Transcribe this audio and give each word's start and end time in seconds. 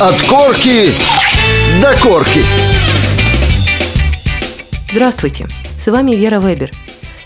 От 0.00 0.22
корки 0.30 0.94
до 1.82 1.90
корки. 2.00 2.38
Здравствуйте, 4.92 5.46
с 5.76 5.88
вами 5.90 6.12
Вера 6.12 6.38
Вебер. 6.38 6.70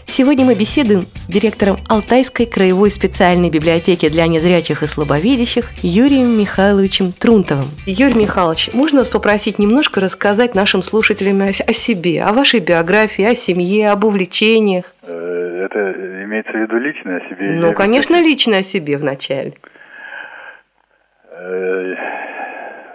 Сегодня 0.06 0.46
мы 0.46 0.54
беседуем 0.54 1.02
с 1.14 1.26
директором 1.26 1.76
Алтайской 1.90 2.46
краевой 2.46 2.90
специальной 2.90 3.50
библиотеки 3.50 4.08
для 4.08 4.26
незрячих 4.26 4.82
и 4.82 4.86
слабовидящих 4.86 5.70
Юрием 5.82 6.38
Михайловичем 6.40 7.12
Трунтовым. 7.12 7.66
Юрий 7.84 8.14
Михайлович, 8.14 8.70
можно 8.72 9.00
вас 9.00 9.08
попросить 9.08 9.58
немножко 9.58 10.00
рассказать 10.00 10.54
нашим 10.54 10.82
слушателям 10.82 11.42
о 11.42 11.52
себе, 11.52 12.22
о 12.22 12.32
вашей 12.32 12.60
биографии, 12.60 13.24
о 13.24 13.34
семье, 13.34 13.90
об 13.90 14.04
увлечениях? 14.04 14.94
Э, 15.02 15.66
это 15.66 15.92
имеется 16.24 16.52
в 16.52 16.56
виду 16.56 16.78
лично 16.78 17.16
о 17.16 17.20
себе? 17.28 17.60
Ну, 17.60 17.74
конечно, 17.74 18.18
лично 18.18 18.56
о 18.56 18.62
себе 18.62 18.96
вначале. 18.96 19.52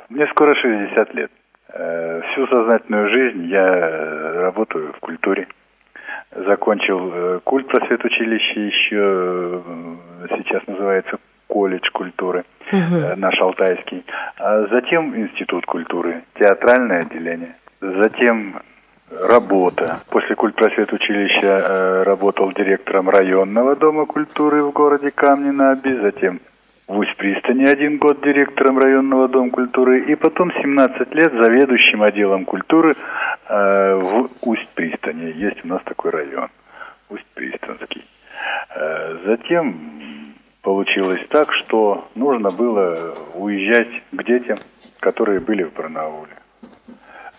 Э, 0.10 0.14
мне 0.14 0.28
скоро 0.28 0.56
60 0.56 1.14
лет. 1.16 1.32
Э, 1.74 2.22
всю 2.32 2.48
сознательную 2.48 3.10
жизнь 3.10 3.46
я 3.46 4.42
работаю 4.42 4.94
в 4.94 5.00
культуре 5.00 5.48
закончил 6.36 7.12
э, 7.14 7.40
культ 7.44 7.68
просветучилище 7.68 8.68
еще, 8.68 9.62
э, 9.66 10.28
сейчас 10.38 10.66
называется 10.68 11.18
колледж 11.48 11.90
культуры, 11.92 12.44
угу. 12.72 13.16
наш 13.16 13.40
алтайский. 13.40 14.04
А 14.38 14.68
затем 14.68 15.16
институт 15.16 15.66
культуры, 15.66 16.24
театральное 16.40 17.02
отделение. 17.02 17.56
Затем 17.80 18.62
работа. 19.10 20.02
После 20.10 20.36
культпросветучилища 20.36 22.04
работал 22.04 22.52
директором 22.52 23.10
районного 23.10 23.78
дома 23.78 24.06
культуры 24.06 24.64
в 24.64 24.72
городе 24.72 25.12
Камни-на-Оби, 25.12 26.02
затем 26.02 26.42
в 26.88 26.98
Усть-Пристани 27.00 27.66
один 27.66 27.98
год 27.98 28.22
директором 28.22 28.80
районного 28.80 29.28
дома 29.28 29.52
культуры 29.52 30.06
и 30.06 30.16
потом 30.16 30.52
17 30.54 31.14
лет 31.14 31.34
заведующим 31.34 32.02
отделом 32.02 32.46
культуры 32.46 32.96
э, 33.50 33.96
в 33.96 34.30
Усть-Пристани. 34.42 35.34
Есть 35.36 35.66
у 35.66 35.68
нас 35.68 35.82
такой 35.84 36.12
район, 36.12 36.50
Усть-Пристанский. 37.10 38.06
Э, 38.74 39.18
затем 39.26 39.76
получилось 40.62 41.26
так, 41.30 41.52
что 41.54 42.08
нужно 42.16 42.52
было 42.52 43.16
уезжать 43.34 44.04
к 44.12 44.24
детям, 44.24 44.60
которые 45.02 45.42
были 45.42 45.64
в 45.64 45.74
Барнауле. 45.74 46.38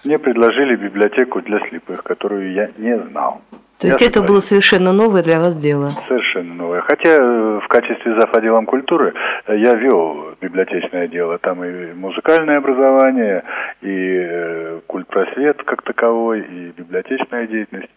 Мне 0.04 0.18
предложили 0.18 0.76
библиотеку 0.76 1.40
для 1.40 1.58
слепых, 1.68 2.02
которую 2.04 2.52
я 2.52 2.70
не 2.76 2.98
знал. 2.98 3.40
То 3.80 3.86
есть 3.86 4.02
это 4.02 4.22
было 4.22 4.40
совершенно 4.40 4.92
новое 4.92 5.22
для 5.22 5.38
вас 5.38 5.54
дело? 5.56 5.90
Совершенно 6.08 6.54
новое. 6.54 6.80
Хотя 6.80 7.14
э, 7.14 7.60
в 7.62 7.68
качестве 7.68 8.18
зав. 8.18 8.34
отделом 8.36 8.66
культуры 8.66 9.14
э, 9.46 9.56
я 9.56 9.74
вел 9.74 10.34
библиотечное 10.40 11.06
дело. 11.06 11.38
Там 11.38 11.62
и 11.62 11.92
музыкальное 11.94 12.58
образование, 12.58 13.44
и 13.80 14.26
э, 14.28 14.80
культпросвет 14.86 15.62
как 15.62 15.82
таковой, 15.82 16.40
и 16.40 16.72
библиотечная 16.76 17.46
деятельность. 17.46 17.90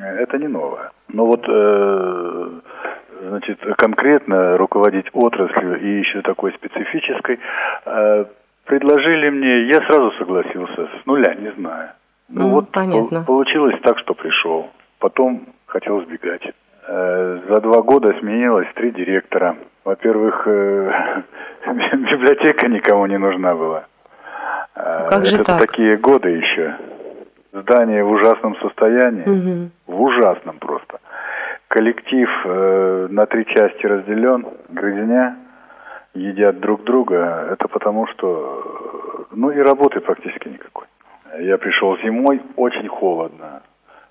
Это 0.00 0.38
не 0.38 0.46
новое. 0.46 0.92
Но 1.08 1.24
вот, 1.26 1.44
значит, 3.26 3.58
конкретно 3.78 4.58
руководить 4.58 5.06
отраслью 5.14 5.80
и 5.80 6.00
еще 6.00 6.20
такой 6.20 6.52
специфической 6.52 7.40
предложили 8.66 9.30
мне, 9.30 9.68
я 9.68 9.80
сразу 9.86 10.12
согласился, 10.18 10.88
с 11.02 11.06
нуля, 11.06 11.34
не 11.34 11.50
знаю. 11.52 11.88
Ну, 12.28 12.42
ну 12.42 12.48
вот 12.50 12.70
понятно. 12.70 13.24
получилось 13.24 13.74
так, 13.82 13.98
что 13.98 14.14
пришел. 14.14 14.70
Потом 15.00 15.46
хотел 15.66 16.02
сбегать. 16.02 16.42
Э, 16.86 17.40
за 17.48 17.60
два 17.62 17.80
года 17.82 18.14
сменилось 18.20 18.68
три 18.74 18.90
директора. 18.90 19.56
Во-первых, 19.82 20.42
э, 20.46 21.22
библиотека 21.66 22.68
никому 22.68 23.06
не 23.06 23.16
нужна 23.18 23.54
была. 23.54 23.84
Э, 24.76 25.06
как 25.08 25.24
же 25.24 25.36
Это 25.36 25.44
так? 25.44 25.60
такие 25.60 25.96
годы 25.96 26.28
еще. 26.28 26.76
Здание 27.52 28.04
в 28.04 28.10
ужасном 28.10 28.56
состоянии. 28.56 29.70
Угу. 29.86 29.96
В 29.96 30.02
ужасном 30.02 30.58
просто. 30.58 31.00
Коллектив 31.68 32.28
на 33.10 33.26
три 33.26 33.46
части 33.46 33.86
разделен. 33.86 34.46
Грызня 34.68 35.36
едят 36.14 36.60
друг 36.60 36.84
друга. 36.84 37.48
Это 37.52 37.68
потому 37.68 38.06
что... 38.08 39.26
Ну 39.32 39.50
и 39.50 39.58
работы 39.58 40.00
практически 40.00 40.48
никакой. 40.48 40.86
Я 41.38 41.58
пришел 41.58 41.96
зимой, 41.98 42.42
очень 42.56 42.88
холодно. 42.88 43.62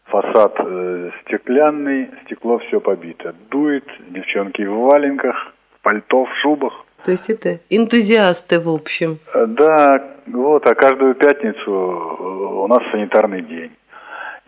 Фасад 0.09 0.55
э, 0.59 1.11
стеклянный, 1.21 2.09
стекло 2.25 2.57
все 2.59 2.79
побито. 2.79 3.35
Дует, 3.51 3.85
девчонки 4.09 4.61
в 4.61 4.75
валенках, 4.79 5.53
пальто, 5.81 6.25
в 6.25 6.29
шубах. 6.41 6.73
То 7.03 7.11
есть 7.11 7.29
это 7.29 7.59
энтузиасты, 7.69 8.59
в 8.59 8.69
общем. 8.69 9.19
Э, 9.33 9.45
да, 9.45 10.03
вот, 10.27 10.67
а 10.67 10.75
каждую 10.75 11.15
пятницу 11.15 11.71
э, 11.71 12.23
у 12.63 12.67
нас 12.67 12.79
санитарный 12.91 13.41
день. 13.41 13.71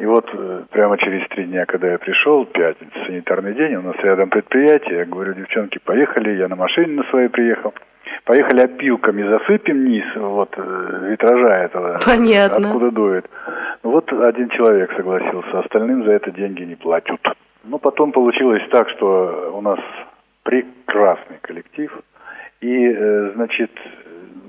И 0.01 0.05
вот 0.05 0.27
э, 0.33 0.63
прямо 0.71 0.97
через 0.97 1.27
три 1.29 1.45
дня, 1.45 1.67
когда 1.67 1.91
я 1.91 1.99
пришел, 1.99 2.43
пятница, 2.45 2.91
санитарный 3.05 3.53
день, 3.53 3.75
у 3.75 3.83
нас 3.83 3.95
рядом 3.97 4.31
предприятие, 4.31 4.97
я 4.97 5.05
говорю, 5.05 5.35
девчонки, 5.35 5.77
поехали, 5.77 6.37
я 6.37 6.47
на 6.47 6.55
машине 6.55 6.87
на 6.87 7.03
своей 7.11 7.29
приехал. 7.29 7.71
Поехали 8.25 8.61
опилками 8.61 9.21
засыпем 9.21 9.85
низ 9.85 10.05
вот 10.15 10.57
витража 10.57 11.53
этого. 11.65 11.99
Понятно. 12.03 12.69
Откуда 12.69 12.89
дует. 12.89 13.29
Ну 13.83 13.91
вот 13.91 14.11
один 14.11 14.49
человек 14.49 14.91
согласился, 14.95 15.59
остальным 15.59 16.03
за 16.03 16.13
это 16.13 16.31
деньги 16.31 16.63
не 16.63 16.75
платят. 16.75 17.21
Ну, 17.63 17.77
потом 17.77 18.11
получилось 18.11 18.63
так, 18.71 18.89
что 18.89 19.53
у 19.55 19.61
нас 19.61 19.79
прекрасный 20.41 21.37
коллектив. 21.41 21.95
И, 22.61 22.87
э, 22.87 23.31
значит, 23.35 23.71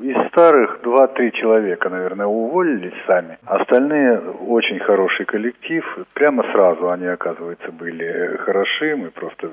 из 0.02 0.28
старых 0.28 0.80
два-три 0.82 1.32
человека, 1.32 1.88
наверное, 1.88 2.26
уволились 2.26 2.94
сами. 3.06 3.38
Остальные 3.44 4.18
очень 4.18 4.80
хороший 4.80 5.24
коллектив. 5.24 5.84
Прямо 6.12 6.42
сразу 6.52 6.90
они, 6.90 7.06
оказывается, 7.06 7.70
были 7.70 8.36
хороши. 8.38 8.96
Мы 8.96 9.10
просто 9.10 9.50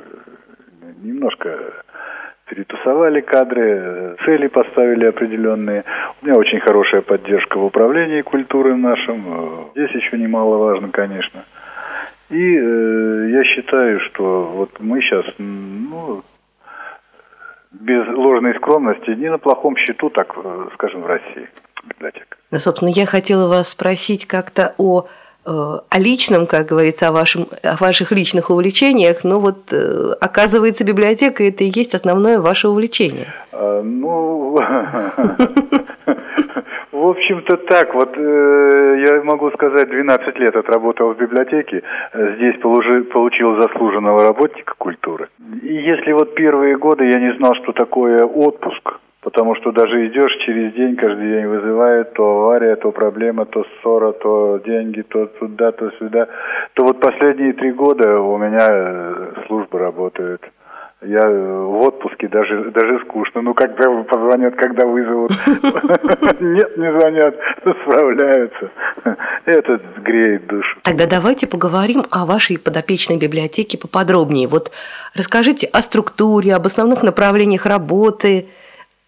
немножко 1.02 1.84
перетусовали 2.48 3.22
кадры, 3.22 4.16
цели 4.26 4.48
поставили 4.48 5.06
определенные. 5.06 5.84
У 6.22 6.26
меня 6.26 6.36
очень 6.36 6.59
хорошая 6.59 7.02
поддержка 7.02 7.58
в 7.58 7.66
управлении 7.66 8.22
культуры 8.22 8.76
нашем. 8.76 9.70
Здесь 9.76 9.92
еще 9.92 10.18
немаловажно, 10.18 10.90
конечно. 10.90 11.44
И 12.30 12.58
э, 12.58 13.30
я 13.32 13.44
считаю, 13.44 14.00
что 14.02 14.44
вот 14.46 14.72
мы 14.80 15.02
сейчас, 15.02 15.26
ну, 15.38 16.22
без 17.72 18.07
ложной 18.07 18.56
скромности, 18.56 19.12
не 19.12 19.30
на 19.30 19.38
плохом 19.38 19.75
счету, 19.78 20.09
так 20.09 20.34
э, 20.38 20.68
скажем, 20.74 21.02
в 21.02 21.06
России 21.06 21.50
библиотека. 21.84 22.38
Да, 22.52 22.59
собственно, 22.59 22.90
я 22.90 23.06
хотела 23.06 23.47
вас 23.47 23.69
спросить 23.69 24.25
как-то 24.25 24.74
о 24.78 25.07
Э, 25.46 25.79
о 25.90 26.00
личном, 26.00 26.46
как 26.46 26.68
говорится, 26.68 27.08
о, 27.08 27.12
вашем, 27.12 27.47
о 27.63 27.78
ваших 27.78 28.12
личных 28.12 28.50
увлечениях, 28.52 29.24
но 29.24 29.40
вот 29.40 29.72
э, 29.72 30.12
оказывается 30.19 30.84
библиотека 30.84 31.44
это 31.44 31.63
и 31.63 31.72
есть 31.74 31.96
основное 31.96 32.40
ваше 32.40 32.68
увлечение. 32.68 33.34
Ну, 33.52 34.59
общем-то 37.09 37.58
так. 37.58 37.94
Вот 37.94 38.18
э, 38.18 39.03
я 39.08 39.24
могу 39.24 39.52
сказать, 39.52 39.90
12 39.90 40.40
лет 40.40 40.56
отработал 40.56 41.14
в 41.14 41.18
библиотеке, 41.18 41.84
здесь 42.14 42.59
получил 42.59 43.62
заслуженного 43.62 44.24
работника 44.24 44.74
культуры. 44.78 45.30
И 45.62 45.74
если 45.74 46.12
вот 46.12 46.36
первые 46.36 46.78
годы 46.78 47.06
я 47.06 47.20
не 47.20 47.34
знал, 47.38 47.56
что 47.56 47.72
такое 47.74 48.24
отпуск, 48.24 49.00
Потому 49.22 49.53
что 49.56 49.74
даже 49.74 50.08
идешь 50.08 50.34
через 50.46 50.74
день, 50.74 50.96
каждый 50.96 51.30
день 51.30 51.47
вызывают 51.47 52.14
то 52.14 52.24
авария, 52.24 52.78
то 52.78 52.92
проблема, 52.92 53.46
то 53.46 53.66
ссора, 53.81 54.14
то 54.14 54.62
деньги, 54.66 55.02
то 55.02 55.26
туда, 55.26 55.74
то 55.74 55.91
сюда. 56.00 56.28
То 56.74 56.86
вот 56.86 57.02
последние 57.02 57.52
три 57.52 57.74
года 57.74 58.22
у 58.22 58.38
меня 58.38 58.70
э, 58.72 59.34
служба 59.47 59.80
работает. 59.80 60.41
Я 61.02 61.22
в 61.30 61.82
отпуске 61.82 62.28
даже, 62.28 62.72
даже 62.72 63.00
скучно. 63.06 63.42
Ну, 63.42 63.54
когда 63.54 63.90
позвонят, 64.04 64.56
когда 64.56 64.85
вызовут. 64.85 65.32
Нет, 66.41 66.78
не 66.78 66.91
звонят, 66.91 67.35
справляются. 67.84 68.70
Это 69.46 69.79
греет 70.03 70.47
душу. 70.47 70.78
Тогда 70.84 71.06
давайте 71.08 71.47
поговорим 71.47 72.03
о 72.12 72.26
вашей 72.26 72.59
подопечной 72.59 73.18
библиотеке 73.18 73.78
поподробнее. 73.78 74.47
Вот 74.50 74.72
расскажите 75.16 75.68
о 75.68 75.82
структуре, 75.82 76.53
об 76.53 76.66
основных 76.66 77.03
направлениях 77.03 77.66
работы– 77.66 78.47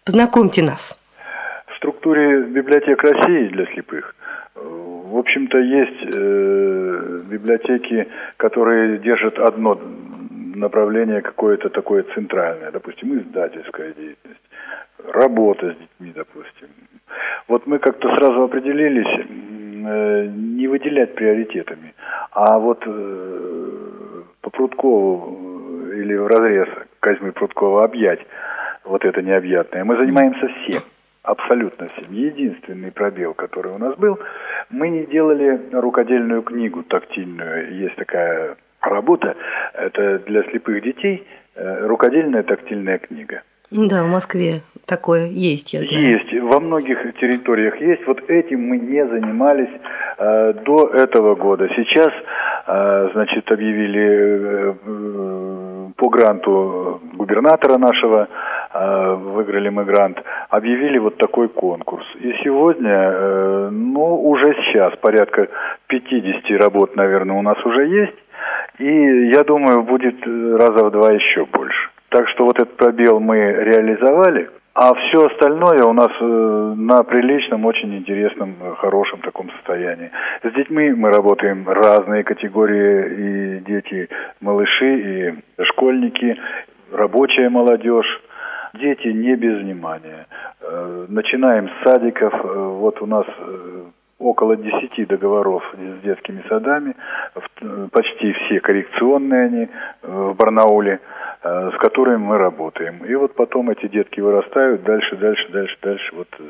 Познакомьте 0.04 0.62
нас. 0.62 0.98
В 1.68 1.76
структуре 1.76 2.42
библиотек 2.42 3.02
России 3.02 3.48
для 3.48 3.66
слепых 3.66 4.14
в 5.12 5.18
общем-то, 5.18 5.58
есть 5.58 6.14
э, 6.14 7.20
библиотеки, 7.30 8.08
которые 8.38 8.98
держат 8.98 9.38
одно 9.38 9.78
направление 10.54 11.22
какое-то 11.22 11.68
такое 11.68 12.04
центральное, 12.14 12.70
допустим, 12.70 13.18
издательская 13.18 13.92
деятельность, 13.92 14.40
работа 15.08 15.72
с 15.72 15.76
детьми, 15.76 16.12
допустим. 16.14 16.68
Вот 17.48 17.66
мы 17.66 17.78
как-то 17.78 18.08
сразу 18.16 18.42
определились 18.42 19.26
э, 19.86 20.26
не 20.26 20.68
выделять 20.68 21.14
приоритетами, 21.14 21.94
а 22.30 22.58
вот 22.58 22.82
э, 22.86 24.22
по 24.40 24.50
Прудкову 24.50 25.90
или 25.92 26.14
в 26.14 26.26
разрез 26.26 26.68
Козьмы 27.00 27.32
Прудкова 27.32 27.84
объять 27.84 28.20
вот 28.84 29.04
это 29.04 29.22
необъятное. 29.22 29.84
Мы 29.84 29.96
занимаемся 29.96 30.48
всем. 30.48 30.82
абсолютно 31.22 31.88
всем. 31.88 32.12
Единственный 32.12 32.90
пробел, 32.90 33.34
который 33.34 33.72
у 33.72 33.78
нас 33.78 33.94
был, 33.96 34.18
мы 34.70 34.88
не 34.88 35.06
делали 35.06 35.60
рукодельную 35.72 36.42
книгу 36.42 36.82
тактильную. 36.82 37.74
Есть 37.76 37.96
такая 37.96 38.56
работа, 38.86 39.36
это 39.74 40.18
для 40.20 40.42
слепых 40.44 40.82
детей, 40.82 41.26
э, 41.54 41.86
рукодельная 41.86 42.42
тактильная 42.42 42.98
книга. 42.98 43.42
Да, 43.72 44.04
в 44.04 44.08
Москве 44.08 44.60
такое 44.86 45.26
есть, 45.28 45.72
я 45.72 45.80
знаю. 45.82 46.02
Есть, 46.02 46.42
во 46.42 46.60
многих 46.60 46.98
территориях 47.18 47.80
есть. 47.80 48.06
Вот 48.06 48.28
этим 48.28 48.68
мы 48.68 48.78
не 48.78 49.06
занимались 49.06 49.70
э, 50.18 50.52
до 50.64 50.88
этого 50.88 51.34
года. 51.34 51.68
Сейчас, 51.74 52.10
э, 52.66 53.08
значит, 53.14 53.50
объявили 53.50 54.02
э, 54.02 54.74
э 54.84 55.72
по 55.96 56.08
гранту 56.08 57.00
губернатора 57.12 57.78
нашего, 57.78 58.26
э, 58.74 59.14
выиграли 59.14 59.68
мы 59.68 59.84
грант, 59.84 60.20
объявили 60.48 60.98
вот 60.98 61.16
такой 61.16 61.48
конкурс. 61.48 62.04
И 62.18 62.32
сегодня, 62.42 62.90
э, 62.90 63.68
ну, 63.70 64.28
уже 64.28 64.54
сейчас 64.64 64.96
порядка 64.96 65.48
50 65.86 66.58
работ, 66.58 66.96
наверное, 66.96 67.36
у 67.36 67.42
нас 67.42 67.56
уже 67.64 67.86
есть. 67.86 68.16
И 68.78 69.28
я 69.28 69.44
думаю, 69.44 69.82
будет 69.82 70.16
раза 70.26 70.84
в 70.84 70.90
два 70.90 71.12
еще 71.12 71.44
больше. 71.46 71.90
Так 72.08 72.28
что 72.28 72.44
вот 72.44 72.56
этот 72.58 72.76
пробел 72.76 73.20
мы 73.20 73.36
реализовали. 73.36 74.50
А 74.74 74.94
все 74.94 75.26
остальное 75.26 75.84
у 75.84 75.92
нас 75.92 76.10
э, 76.18 76.74
на 76.76 77.02
приличном, 77.02 77.66
очень 77.66 77.94
интересном, 77.94 78.54
хорошем 78.78 79.20
таком 79.20 79.50
состоянии. 79.50 80.10
С 80.42 80.50
детьми 80.54 80.90
мы 80.92 81.10
работаем 81.10 81.68
разные 81.68 82.24
категории, 82.24 83.58
и 83.58 83.60
дети, 83.60 84.08
малыши, 84.40 84.94
и 84.94 85.64
школьники, 85.64 86.38
рабочая 86.90 87.50
молодежь. 87.50 88.22
Дети 88.72 89.08
не 89.08 89.36
без 89.36 89.58
внимания. 89.60 90.26
Э, 90.62 91.04
начинаем 91.06 91.68
с 91.68 91.84
садиков. 91.84 92.32
Э, 92.32 92.48
вот 92.80 93.02
у 93.02 93.06
нас 93.06 93.26
около 94.22 94.56
10 94.56 95.06
договоров 95.08 95.62
с 95.74 96.02
детскими 96.02 96.42
садами, 96.48 96.94
почти 97.90 98.32
все 98.32 98.60
коррекционные 98.60 99.46
они 99.46 99.68
в 100.02 100.34
Барнауле. 100.34 101.00
Э, 101.44 101.70
с 101.74 101.78
которыми 101.78 102.18
мы 102.18 102.38
работаем. 102.38 103.04
И 103.04 103.12
вот 103.16 103.34
потом 103.34 103.68
эти 103.70 103.88
детки 103.88 104.20
вырастают, 104.20 104.84
дальше, 104.84 105.16
дальше, 105.16 105.48
дальше, 105.48 105.76
дальше 105.82 106.14
вот 106.14 106.28
э, 106.38 106.44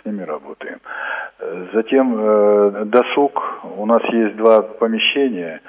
с 0.00 0.06
ними 0.06 0.22
работаем. 0.22 0.78
Э, 1.38 1.66
затем 1.74 2.88
досуг. 2.88 3.60
У 3.76 3.84
нас 3.84 4.02
есть 4.04 4.36
два 4.36 4.62
помещения, 4.62 5.60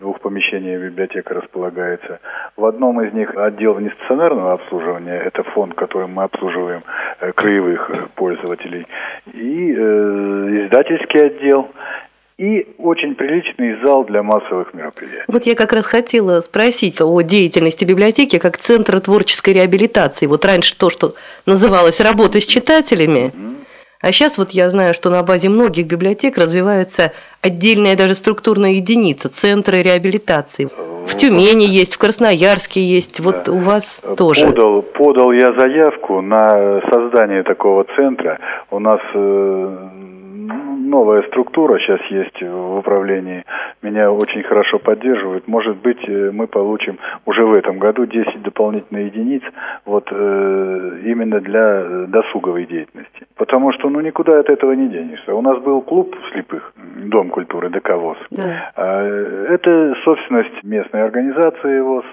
в 0.00 0.02
двух 0.02 0.20
помещениях 0.20 0.80
библиотека 0.80 1.34
располагается. 1.34 2.20
В 2.56 2.64
одном 2.64 3.02
из 3.02 3.12
них 3.12 3.36
отдел 3.36 3.78
нестационарного 3.78 4.54
обслуживания, 4.54 5.20
это 5.20 5.42
фонд, 5.42 5.74
которым 5.74 6.14
мы 6.14 6.22
обслуживаем 6.22 6.82
краевых 7.34 7.90
пользователей, 8.14 8.86
и 9.34 9.72
издательский 9.72 11.20
отдел 11.20 11.68
и 12.38 12.66
очень 12.78 13.14
приличный 13.14 13.76
зал 13.84 14.04
для 14.04 14.22
массовых 14.22 14.72
мероприятий. 14.72 15.24
Вот 15.28 15.44
я 15.44 15.54
как 15.54 15.74
раз 15.74 15.84
хотела 15.84 16.40
спросить 16.40 17.02
о 17.02 17.20
деятельности 17.20 17.84
библиотеки 17.84 18.38
как 18.38 18.56
центра 18.56 19.00
творческой 19.00 19.52
реабилитации. 19.52 20.24
Вот 20.24 20.46
раньше 20.46 20.78
то, 20.78 20.88
что 20.88 21.12
называлось 21.44 22.00
работой 22.00 22.40
с 22.40 22.46
читателями. 22.46 23.32
А 24.00 24.12
сейчас 24.12 24.38
вот 24.38 24.50
я 24.50 24.68
знаю, 24.68 24.94
что 24.94 25.10
на 25.10 25.22
базе 25.22 25.48
многих 25.48 25.86
библиотек 25.86 26.38
развивается 26.38 27.12
отдельная 27.42 27.96
даже 27.96 28.14
структурная 28.14 28.72
единица– 28.72 29.28
центры 29.30 29.82
реабилитации. 29.82 30.68
В 31.06 31.16
Тюмени 31.16 31.64
есть, 31.64 31.94
в 31.94 31.98
Красноярске 31.98 32.82
есть, 32.82 33.20
вот 33.20 33.44
да. 33.46 33.52
у 33.52 33.58
вас 33.58 34.02
тоже. 34.16 34.46
Подал, 34.46 34.82
подал 34.82 35.32
я 35.32 35.52
заявку 35.52 36.20
на 36.20 36.80
создание 36.90 37.42
такого 37.42 37.84
центра. 37.96 38.38
У 38.70 38.78
нас 38.78 39.00
э, 39.14 39.76
новая 40.90 41.22
структура 41.22 41.78
сейчас 41.78 42.00
есть 42.10 42.42
в 42.42 42.78
управлении, 42.78 43.44
меня 43.82 44.10
очень 44.12 44.42
хорошо 44.42 44.78
поддерживают. 44.78 45.48
Может 45.48 45.76
быть, 45.76 46.06
э, 46.06 46.30
мы 46.32 46.46
получим 46.46 46.98
уже 47.24 47.44
в 47.44 47.52
этом 47.54 47.78
году 47.78 48.04
10 48.06 48.42
дополнительных 48.42 49.06
единиц 49.06 49.42
вот 49.86 50.08
э, 50.10 51.00
именно 51.04 51.40
для 51.40 52.06
досуговой 52.08 52.66
деятельности. 52.66 53.26
Потому 53.36 53.72
что 53.72 53.88
ну 53.88 54.00
никуда 54.00 54.40
от 54.40 54.50
этого 54.50 54.72
не 54.72 54.88
денешься. 54.88 55.34
У 55.34 55.40
нас 55.40 55.58
был 55.60 55.80
клуб 55.82 56.14
слепых, 56.32 56.72
Дом 56.76 57.30
культуры 57.30 57.70
ДКВОЗ. 57.70 58.18
Да. 58.30 58.72
А, 58.76 59.02
это 59.48 59.94
собственность 60.04 60.62
местной 60.62 61.02
организации 61.02 61.80
ВОЗ. 61.80 62.04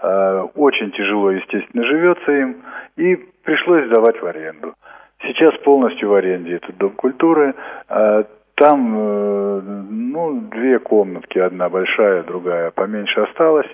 А, 0.00 0.42
очень 0.54 0.92
тяжело, 0.92 1.30
естественно, 1.30 1.84
живется 1.84 2.32
им. 2.32 2.56
И 2.96 3.16
пришлось 3.44 3.86
сдавать 3.86 4.20
в 4.20 4.26
аренду. 4.26 4.74
Сейчас 5.22 5.56
полностью 5.64 6.10
в 6.10 6.14
аренде 6.14 6.56
этот 6.56 6.76
дом 6.76 6.90
культуры. 6.90 7.54
А, 7.88 8.24
там, 8.58 8.94
э, 8.96 9.60
ну, 9.90 10.40
две 10.50 10.78
комнатки, 10.80 11.38
одна 11.38 11.68
большая, 11.68 12.24
другая 12.24 12.72
поменьше 12.72 13.20
осталась, 13.20 13.68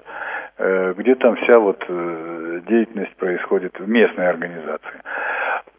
э, 0.59 0.95
где 0.99 1.15
там 1.15 1.37
вся 1.37 1.59
вот 1.59 1.83
э, 1.89 2.61
деятельность 2.69 3.17
происходит 3.17 3.79
в 3.79 3.89
местной 3.89 4.29
организации. 4.29 5.01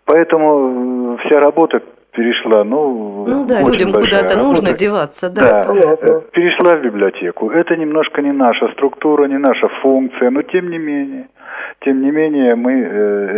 Поэтому 0.05 1.17
вся 1.17 1.39
работа 1.39 1.81
перешла, 2.11 2.63
ну, 2.63 3.25
ну 3.27 3.45
да, 3.45 3.61
людям 3.61 3.91
куда-то 3.91 4.37
нужно 4.39 4.73
деваться, 4.73 5.29
да, 5.29 5.65
да 5.65 6.21
перешла 6.31 6.75
в 6.75 6.81
библиотеку. 6.81 7.49
Это 7.51 7.75
немножко 7.75 8.21
не 8.21 8.31
наша 8.31 8.69
структура, 8.69 9.27
не 9.27 9.37
наша 9.37 9.67
функция, 9.81 10.31
но 10.31 10.41
тем 10.41 10.69
не 10.69 10.77
менее, 10.77 11.27
тем 11.81 12.01
не 12.01 12.11
менее 12.11 12.55
мы 12.55 12.73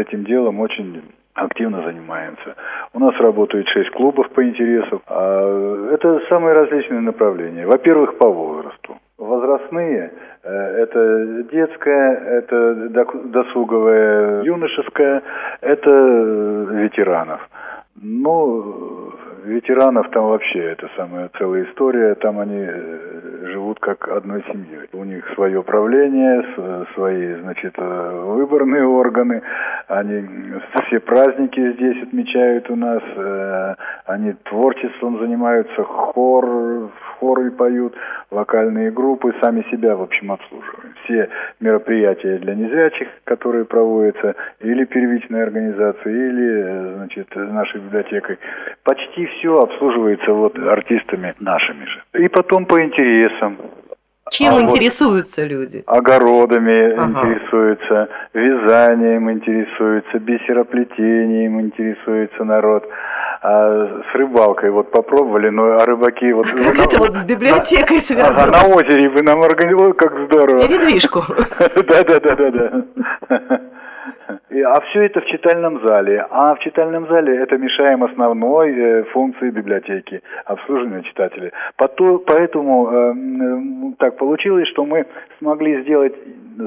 этим 0.01 0.23
делом 0.23 0.59
очень 0.59 1.01
активно 1.37 1.81
занимаемся. 1.83 2.55
У 2.93 2.99
нас 2.99 3.15
работает 3.19 3.67
шесть 3.69 3.91
клубов 3.91 4.29
по 4.31 4.43
интересам. 4.43 5.01
Это 5.07 6.21
самые 6.29 6.53
различные 6.53 7.01
направления. 7.01 7.65
Во-первых, 7.65 8.17
по 8.17 8.27
возрасту. 8.27 8.97
Возрастные 9.17 10.11
э,– 10.43 10.49
это 10.83 11.43
детская, 11.51 12.15
это 12.39 12.89
досуговая, 13.25 14.43
юношеская, 14.43 15.23
это 15.61 15.89
ветеранов. 16.69 17.41
Ну, 17.99 19.11
ветеранов 19.47 20.09
там 20.11 20.27
вообще 20.27 20.59
это 20.59 20.89
самая 20.95 21.29
целая 21.37 21.63
история. 21.65 22.15
Там 22.15 22.39
они 22.39 22.59
э, 22.59 23.47
живут 23.51 23.79
как 23.79 24.07
одной 24.09 24.43
семьей. 24.51 24.89
У 24.93 25.03
них 25.03 25.27
свое 25.35 25.63
правление, 25.63 26.45
свои, 26.93 27.35
значит, 27.35 27.73
э, 27.77 28.21
выборные 28.25 28.85
органы. 28.85 29.41
Они 29.87 30.23
все 30.87 30.99
праздники 30.99 31.73
здесь 31.73 32.03
отмечают 32.03 32.69
у 32.69 32.75
нас. 32.75 33.01
Э, 33.15 33.75
они 34.05 34.33
творчеством 34.43 35.19
занимаются, 35.19 35.83
хор, 35.83 36.89
хоры 37.19 37.51
поют, 37.51 37.95
вокальные 38.29 38.91
группы, 38.91 39.33
сами 39.41 39.65
себя, 39.71 39.95
в 39.95 40.01
общем, 40.01 40.31
обслуживаем. 40.31 40.93
Все 41.03 41.29
мероприятия 41.59 42.37
для 42.37 42.55
незрячих, 42.55 43.07
которые 43.23 43.65
проводятся 43.65 44.35
или 44.59 44.85
первичной 44.85 45.43
организацией, 45.43 46.29
или, 46.29 46.95
значит, 46.95 47.35
нашей 47.35 47.79
библиотекой, 47.81 48.37
почти 48.83 49.25
все 49.25 49.36
обслуживается 49.45 50.31
вот 50.31 50.57
артистами 50.57 51.33
нашими 51.39 51.85
же. 51.85 52.03
И 52.23 52.27
потом 52.27 52.65
по 52.65 52.83
интересам. 52.83 53.57
Чем 54.29 54.55
а 54.55 54.61
интересуются 54.61 55.41
вот 55.41 55.49
люди? 55.49 55.83
Огородами 55.87 56.93
ага. 56.93 57.05
интересуются, 57.05 58.09
вязанием 58.33 59.31
интересуются, 59.31 60.19
бисероплетением 60.19 61.61
интересуется 61.61 62.43
народ. 62.43 62.87
А 63.41 64.03
с 64.11 64.15
рыбалкой 64.15 64.71
вот 64.71 64.91
попробовали, 64.91 65.49
но 65.49 65.79
а 65.79 65.85
рыбаки 65.85 66.33
вот... 66.33 66.47
Как 66.51 66.77
на, 66.77 66.83
это 66.83 66.97
вот 66.97 67.15
с 67.15 67.23
библиотекой 67.23 68.01
связано? 68.01 68.43
Ага, 68.43 68.67
на 68.67 68.75
озере 68.75 69.09
вы 69.09 69.21
нам 69.21 69.41
организовали, 69.41 69.93
как 69.93 70.13
здорово. 70.25 70.67
Передвижку. 70.67 71.23
Да-да-да-да-да. 71.59 72.83
А 74.67 74.81
все 74.81 75.03
это 75.03 75.21
в 75.21 75.25
читальном 75.25 75.85
зале. 75.85 76.25
А 76.29 76.55
в 76.55 76.59
читальном 76.59 77.07
зале 77.07 77.37
это 77.37 77.57
мешаем 77.57 78.03
основной 78.03 78.71
э, 78.71 79.03
функции 79.11 79.49
библиотеки, 79.49 80.21
обслуживания 80.45 81.03
читателей. 81.03 81.51
Поэтому 81.75 82.89
э, 82.89 83.93
так 83.99 84.17
получилось, 84.17 84.67
что 84.69 84.85
мы 84.85 85.05
смогли 85.39 85.83
сделать 85.83 86.13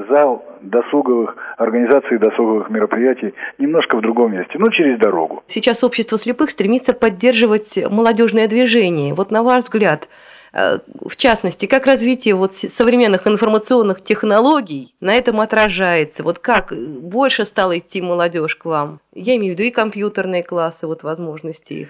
зал 0.09 0.45
досуговых, 0.61 1.35
организации 1.57 2.17
досуговых 2.17 2.69
мероприятий 2.69 3.33
немножко 3.57 3.97
в 3.97 4.01
другом 4.01 4.33
месте, 4.33 4.53
ну, 4.57 4.69
через 4.71 4.97
дорогу. 4.99 5.43
Сейчас 5.47 5.83
общество 5.83 6.17
слепых 6.17 6.49
стремится 6.49 6.93
поддерживать 6.93 7.77
молодежное 7.91 8.47
движение. 8.47 9.13
Вот 9.13 9.31
на 9.31 9.43
ваш 9.43 9.63
взгляд, 9.63 10.07
в 10.53 11.15
частности, 11.15 11.65
как 11.65 11.85
развитие 11.85 12.35
вот 12.35 12.55
современных 12.55 13.25
информационных 13.25 14.03
технологий 14.03 14.93
на 14.99 15.13
этом 15.13 15.39
отражается? 15.39 16.23
Вот 16.23 16.39
как 16.39 16.73
больше 16.73 17.45
стала 17.45 17.77
идти 17.77 18.01
молодежь 18.01 18.55
к 18.55 18.65
вам? 18.65 18.99
Я 19.13 19.37
имею 19.37 19.55
в 19.55 19.59
виду 19.59 19.67
и 19.67 19.71
компьютерные 19.71 20.43
классы, 20.43 20.87
вот 20.87 21.03
возможности 21.03 21.73
их. 21.73 21.89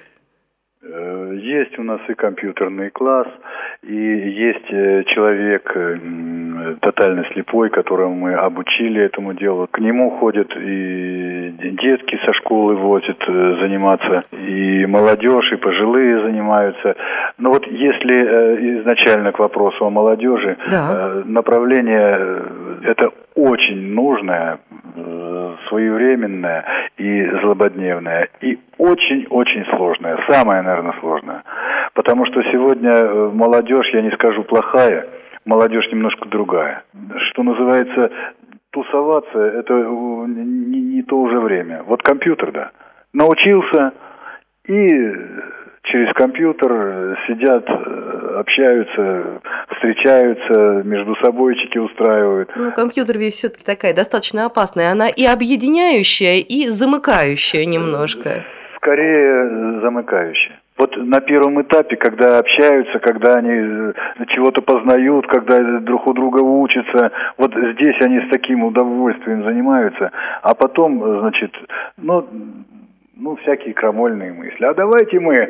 Э, 1.32 1.36
есть 1.36 1.78
у 1.80 1.84
нас 1.84 2.00
и 2.08 2.14
компьютерный 2.14 2.90
класс, 2.90 3.28
и 3.84 3.96
есть 3.96 4.72
э, 4.72 5.04
человек 5.06 5.76
тотально 6.82 7.26
слепой, 7.34 7.70
которого 7.70 8.10
мы 8.10 8.34
обучили 8.34 9.02
этому 9.02 9.34
делу. 9.34 9.68
К 9.70 9.80
нему 9.80 10.12
ходят 10.20 10.52
и 10.56 11.54
детки 11.82 12.20
со 12.26 12.34
школы 12.34 12.76
возят 12.76 13.18
э, 13.28 13.56
заниматься, 13.62 14.24
и 14.32 14.86
молодежь, 14.86 15.52
и 15.52 15.56
пожилые 15.58 16.22
занимаются. 16.22 16.96
Но 17.38 17.52
вот 17.52 17.66
если 17.68 18.82
изначально 18.82 19.32
к 19.32 19.40
вопросу 19.40 19.86
о 19.86 19.90
молодежи, 19.90 20.58
да. 20.70 21.24
направление 21.26 22.44
это 22.84 23.12
очень 23.36 23.94
нужное, 23.94 24.60
своевременное 25.70 26.66
и 26.98 27.26
злободневное, 27.42 28.28
и 28.42 28.60
очень-очень 28.78 29.66
сложное, 29.76 30.18
самое, 30.28 30.62
наверное, 30.62 30.94
сложное. 31.00 31.21
Потому 31.94 32.26
что 32.26 32.42
сегодня 32.52 32.92
э, 32.92 33.30
молодежь, 33.34 33.90
я 33.94 34.02
не 34.02 34.12
скажу 34.12 34.44
плохая, 34.44 35.08
молодежь 35.46 35.92
немножко 35.92 36.28
другая. 36.28 36.84
Что 37.32 37.44
называется, 37.44 38.12
тусоваться, 38.72 39.40
это 39.40 39.74
э, 39.74 39.86
не, 40.28 40.82
не 40.82 41.04
то 41.04 41.18
уже 41.18 41.40
время. 41.40 41.84
Вот 41.84 42.02
компьютер, 42.04 42.52
да. 42.52 42.72
Научился 43.14 43.92
и 44.66 44.88
через 45.84 46.14
компьютер 46.14 47.20
сидят, 47.28 47.66
э, 47.68 48.36
общаются, 48.40 49.42
встречаются, 49.76 50.84
между 50.88 51.16
собойчики 51.18 51.78
устраивают. 51.78 52.50
Ну, 52.56 52.72
компьютер 52.72 53.18
ведь 53.18 53.34
все-таки 53.34 53.66
такая 53.66 53.94
достаточно 53.94 54.46
опасная. 54.46 54.92
Она 54.92 55.10
и 55.10 55.26
объединяющая, 55.26 56.38
и 56.38 56.70
замыкающая 56.70 57.66
немножко. 57.66 58.44
Скорее 58.78 59.82
замыкающая. 59.82 60.61
Вот 60.82 60.98
на 60.98 61.22
первом 61.22 61.62
этапе, 61.62 61.96
когда 61.96 62.40
общаются, 62.40 62.98
когда 62.98 63.36
они 63.36 63.52
э, 63.52 63.94
чего-то 64.30 64.64
познают, 64.64 65.28
когда 65.28 65.80
друг 65.80 66.08
у 66.08 66.14
друга 66.14 66.40
учатся, 66.40 67.12
вот 67.38 67.54
здесь 67.54 68.02
они 68.02 68.20
с 68.22 68.30
таким 68.32 68.64
удовольствием 68.64 69.44
занимаются, 69.44 70.12
а 70.42 70.56
потом, 70.56 71.20
значит, 71.20 71.52
ну, 71.98 72.28
ну, 73.16 73.36
всякие 73.44 73.76
крамольные 73.76 74.34
мысли. 74.34 74.66
А 74.66 74.74
давайте 74.74 75.20
мы 75.20 75.36
э, 75.36 75.50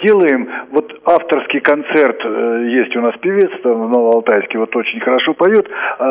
сделаем, 0.00 0.48
вот 0.72 1.00
авторский 1.04 1.60
концерт, 1.60 2.18
э, 2.24 2.66
есть 2.68 2.96
у 2.96 3.02
нас 3.02 3.14
певец 3.20 3.52
там 3.62 3.86
в 3.86 3.88
Новоалтайске, 3.88 4.58
вот 4.58 4.74
очень 4.74 4.98
хорошо 4.98 5.34
поет, 5.34 5.68
э, 5.68 6.02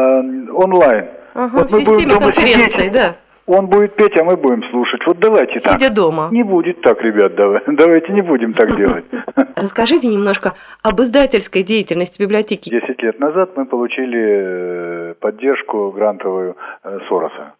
онлайн. 0.54 1.08
Ага, 1.34 1.58
вот 1.58 1.72
в 1.72 1.78
системе 1.78 2.14
конференции, 2.14 2.70
сидеть, 2.70 2.94
да. 2.94 3.16
Он 3.48 3.68
будет 3.68 3.96
петь, 3.96 4.18
а 4.20 4.24
мы 4.24 4.38
будем 4.38 4.64
слушать. 4.72 5.02
Вот 5.06 5.20
давайте 5.20 5.60
Сидя 5.60 5.70
так. 5.70 5.80
Сидя 5.80 5.94
дома. 5.94 6.30
Не 6.32 6.44
будет 6.44 6.82
так, 6.82 7.00
ребят, 7.02 7.36
давай. 7.36 7.62
давайте 7.68 8.12
не 8.12 8.22
будем 8.22 8.54
так 8.54 8.76
делать. 8.76 9.06
Расскажите 9.56 10.08
немножко 10.08 10.54
об 10.82 11.00
издательской 11.00 11.64
деятельности 11.64 12.22
библиотеки. 12.22 12.70
Десять 12.70 13.02
лет 13.04 13.20
назад 13.20 13.52
мы 13.56 13.66
получили 13.66 15.12
э, 15.12 15.14
поддержку 15.20 15.92
грантовую 15.92 16.56
э, 16.84 17.00
Сороса. 17.08 17.54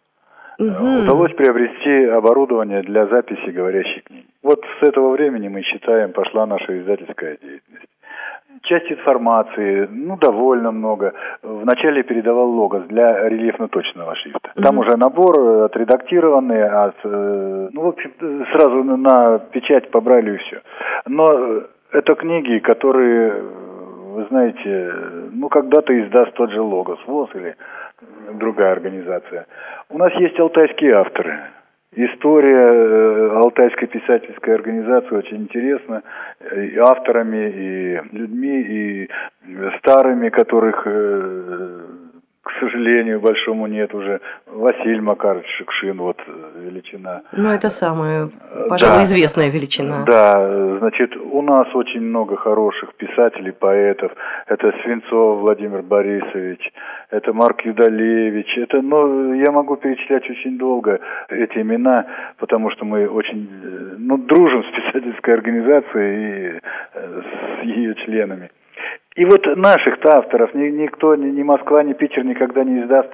Угу. 0.58 1.02
Удалось 1.02 1.34
приобрести 1.34 2.06
оборудование 2.06 2.82
для 2.82 3.06
записи 3.06 3.50
говорящих 3.50 4.04
книг. 4.04 4.24
Вот 4.42 4.64
с 4.80 4.88
этого 4.88 5.10
времени 5.10 5.48
мы 5.48 5.62
считаем, 5.62 6.12
пошла 6.12 6.46
наша 6.46 6.80
издательская 6.80 7.36
деятельность. 7.40 7.86
Часть 8.62 8.90
информации, 8.90 9.88
ну, 9.90 10.16
довольно 10.16 10.72
много. 10.72 11.12
Вначале 11.42 12.02
передавал 12.02 12.48
логос 12.50 12.84
для 12.88 13.28
рельефно-точного 13.28 14.14
шрифта. 14.16 14.50
Угу. 14.54 14.62
Там 14.62 14.78
уже 14.78 14.96
набор 14.96 15.64
отредактированный, 15.64 16.68
от, 16.68 16.96
э, 17.04 17.68
ну, 17.72 17.80
в 17.82 17.88
общем, 17.88 18.12
сразу 18.52 18.84
на 18.84 19.38
печать 19.38 19.90
по 19.90 20.00
Брайлю 20.00 20.34
и 20.34 20.38
все. 20.38 20.60
Но 21.06 21.62
это 21.92 22.14
книги, 22.14 22.58
которые, 22.58 23.42
вы 24.14 24.24
знаете, 24.30 24.92
ну, 25.32 25.48
когда-то 25.48 25.92
издаст 26.00 26.32
тот 26.34 26.50
же 26.50 26.60
логос, 26.60 26.98
ВОЗ 27.06 27.30
или 27.34 27.56
другая 28.34 28.72
организация. 28.72 29.46
У 29.88 29.98
нас 29.98 30.12
есть 30.14 30.38
алтайские 30.38 30.94
авторы. 30.94 31.38
История 31.94 32.72
э, 32.72 33.30
Алтайской 33.36 33.88
писательской 33.88 34.54
организации 34.54 35.14
очень 35.14 35.36
интересна 35.42 36.02
и 36.54 36.76
авторами, 36.76 37.50
и 37.50 38.16
людьми, 38.16 38.60
и 38.60 39.08
старыми, 39.78 40.28
которых 40.28 40.82
э, 40.84 41.80
к 42.46 42.52
сожалению, 42.60 43.20
большому 43.20 43.66
нет 43.66 43.92
уже. 43.92 44.20
Василий 44.46 45.00
Макарович 45.00 45.46
Шукшин, 45.58 45.98
вот 45.98 46.16
э, 46.28 46.60
величина. 46.64 47.22
Ну, 47.32 47.48
это 47.48 47.70
самая, 47.70 48.28
пожалуй, 48.68 48.98
да. 48.98 49.04
известная 49.04 49.50
величина. 49.50 50.04
Да, 50.06 50.78
значит, 50.78 51.16
у 51.16 51.42
нас 51.42 51.66
очень 51.74 52.00
много 52.00 52.36
хороших 52.36 52.94
писателей, 52.94 53.50
поэтов. 53.50 54.12
Это 54.46 54.72
Свинцов 54.82 55.40
Владимир 55.40 55.82
Борисович, 55.82 56.72
это 57.10 57.32
Марк 57.32 57.62
Юдалевич. 57.62 58.56
Это, 58.58 58.80
ну, 58.80 59.34
я 59.34 59.50
могу 59.50 59.74
перечислять 59.76 60.30
очень 60.30 60.56
долго 60.56 61.00
эти 61.28 61.58
имена, 61.58 62.06
потому 62.38 62.70
что 62.70 62.84
мы 62.84 63.08
очень, 63.08 63.48
э, 63.50 63.94
ну, 63.98 64.18
дружим 64.18 64.62
с 64.62 64.70
писательской 64.76 65.34
организацией 65.34 66.12
и 66.14 66.60
э, 66.94 67.22
с 67.60 67.64
ее 67.64 67.96
членами. 68.04 68.50
И 69.16 69.24
вот 69.24 69.46
наших-то 69.56 70.18
авторов 70.18 70.54
ни, 70.54 70.68
никто, 70.68 71.14
ни, 71.16 71.30
ни 71.30 71.42
Москва, 71.42 71.82
ни 71.82 71.94
Питер 71.94 72.24
никогда 72.24 72.64
не 72.64 72.82
издаст, 72.82 73.10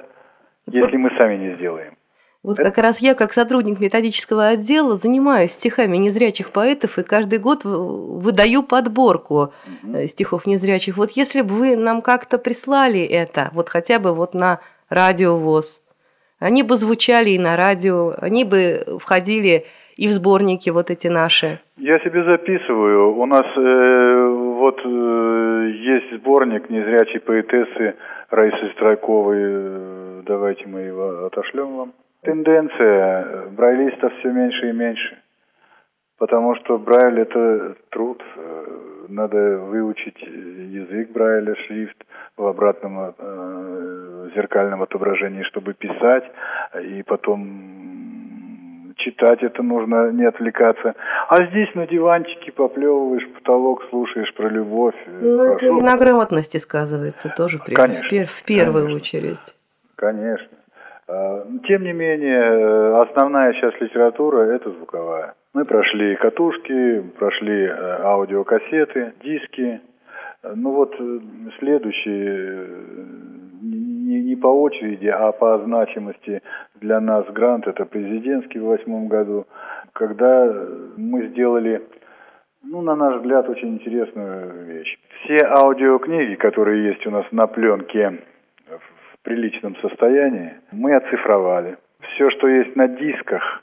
если 0.66 0.96
мы 0.96 1.10
сами 1.18 1.36
не 1.36 1.54
сделаем. 1.56 1.96
Вот 2.42 2.56
как 2.56 2.76
раз 2.78 2.98
я, 2.98 3.14
как 3.14 3.32
сотрудник 3.32 3.78
методического 3.78 4.48
отдела, 4.48 4.96
занимаюсь 4.96 5.52
стихами 5.52 5.96
незрячих 5.96 6.50
поэтов 6.50 6.98
и 6.98 7.04
каждый 7.04 7.38
год 7.38 7.62
выдаю 7.62 8.64
подборку 8.64 9.52
угу. 9.84 10.06
стихов 10.08 10.44
незрячих. 10.44 10.96
Вот 10.96 11.12
если 11.12 11.42
бы 11.42 11.54
вы 11.54 11.76
нам 11.76 12.02
как-то 12.02 12.38
прислали 12.38 13.00
это, 13.00 13.50
вот 13.52 13.68
хотя 13.68 14.00
бы 14.00 14.12
вот 14.12 14.34
на 14.34 14.58
радио 14.88 15.36
ВОЗ, 15.36 15.82
они 16.42 16.62
бы 16.62 16.74
звучали 16.76 17.30
и 17.30 17.38
на 17.38 17.56
радио, 17.56 18.12
они 18.20 18.44
бы 18.44 18.84
входили 19.00 19.64
и 19.96 20.08
в 20.08 20.12
сборники 20.12 20.70
вот 20.70 20.90
эти 20.90 21.08
наши. 21.08 21.60
Я 21.76 21.98
себе 22.00 22.24
записываю. 22.24 23.14
У 23.16 23.26
нас 23.26 23.46
э, 23.56 24.26
вот 24.58 24.80
э, 24.84 25.70
есть 25.72 26.20
сборник 26.20 26.68
незрячей 26.70 27.20
поэтессы 27.20 27.94
Раисы 28.30 28.72
Страйковой. 28.74 29.38
Э, 29.38 30.22
давайте 30.26 30.66
мы 30.66 30.80
его 30.80 31.26
отошлем 31.26 31.76
вам. 31.76 31.92
Тенденция 32.22 33.48
брайлистов 33.56 34.12
все 34.18 34.32
меньше 34.32 34.70
и 34.70 34.72
меньше. 34.72 35.18
Потому 36.22 36.54
что 36.54 36.78
Брайль 36.78 37.18
это 37.18 37.74
труд. 37.90 38.22
Э, 38.36 38.64
надо 39.08 39.58
выучить 39.58 40.22
язык 40.22 41.10
Брайля, 41.10 41.56
шрифт 41.66 41.96
в 42.36 42.46
обратном 42.46 43.12
э, 43.18 44.28
зеркальном 44.32 44.82
отображении, 44.82 45.42
чтобы 45.42 45.74
писать, 45.74 46.22
и 46.80 47.02
потом 47.02 48.94
читать 48.98 49.42
это 49.42 49.64
нужно, 49.64 50.12
не 50.12 50.24
отвлекаться. 50.24 50.94
А 51.28 51.44
здесь 51.46 51.74
на 51.74 51.88
диванчике 51.88 52.52
поплевываешь, 52.52 53.28
потолок 53.34 53.82
слушаешь 53.90 54.32
про 54.34 54.48
любовь. 54.48 54.94
Ну, 55.08 55.54
это 55.54 55.66
и 55.66 55.70
на 55.70 55.96
грамотности 55.96 56.58
сказывается 56.58 57.34
тоже, 57.36 57.58
при, 57.58 57.74
конечно, 57.74 58.26
в, 58.26 58.30
в 58.30 58.44
первую 58.44 58.84
конечно, 58.84 58.96
очередь. 58.96 59.56
Конечно. 59.96 60.56
А, 61.08 61.44
тем 61.66 61.82
не 61.82 61.92
менее, 61.92 63.02
основная 63.02 63.54
сейчас 63.54 63.74
литература– 63.80 64.42
это 64.54 64.70
звуковая. 64.70 65.34
Мы 65.54 65.66
прошли 65.66 66.16
катушки, 66.16 67.00
прошли 67.18 67.64
э, 67.64 68.02
аудиокассеты, 68.02 69.12
диски. 69.22 69.80
Ну 70.42 70.72
вот 70.72 70.94
э, 70.98 71.20
следующий 71.58 73.12
не, 73.62 74.22
не 74.22 74.36
по 74.36 74.46
очереди, 74.46 75.08
а 75.08 75.30
по 75.32 75.58
значимости 75.58 76.40
для 76.80 77.00
нас 77.00 77.26
грант, 77.26 77.66
это 77.66 77.84
президентский 77.84 78.60
в 78.60 78.64
восьмом 78.64 79.08
году, 79.08 79.46
когда 79.92 80.52
мы 80.96 81.28
сделали, 81.28 81.82
ну, 82.62 82.80
на 82.80 82.96
наш 82.96 83.16
взгляд, 83.16 83.46
очень 83.48 83.74
интересную 83.74 84.64
вещь. 84.66 84.98
Все 85.20 85.38
аудиокниги, 85.44 86.34
которые 86.34 86.88
есть 86.88 87.06
у 87.06 87.10
нас 87.10 87.26
на 87.30 87.46
пленке 87.46 88.20
в 88.68 89.22
приличном 89.22 89.76
состоянии, 89.76 90.54
мы 90.72 90.94
оцифровали. 90.94 91.76
Все, 92.00 92.30
что 92.30 92.48
есть 92.48 92.74
на 92.74 92.88
дисках, 92.88 93.62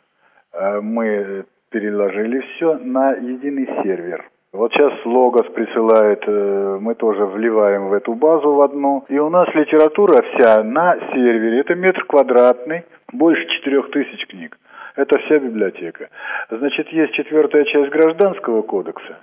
э, 0.54 0.82
мы 0.82 1.46
переложили 1.70 2.40
все 2.40 2.78
на 2.78 3.14
единый 3.14 3.68
сервер– 3.84 4.30
вот 4.52 4.72
сейчас 4.74 4.94
Логос 5.06 5.46
присылает, 5.54 6.24
э, 6.26 6.78
мы 6.82 6.96
тоже 6.96 7.24
вливаем 7.26 7.90
в 7.90 7.94
эту 7.94 8.16
базу 8.16 8.54
в 8.54 8.62
одну. 8.62 9.06
И 9.08 9.20
у 9.20 9.30
нас 9.30 9.48
литература 9.54 10.24
вся 10.24 10.64
на 10.64 10.98
сервере. 11.14 11.60
Это 11.60 11.76
метр 11.76 12.04
квадратный, 12.06 12.84
больше 13.14 13.46
четырех 13.48 13.92
тысяч 13.92 14.26
книг. 14.28 14.58
Это 14.96 15.20
вся 15.20 15.38
библиотека. 15.38 16.10
Значит, 16.50 16.88
есть 16.90 17.14
четвертая 17.14 17.64
часть 17.66 17.92
Гражданского 17.92 18.64
кодекса, 18.64 19.20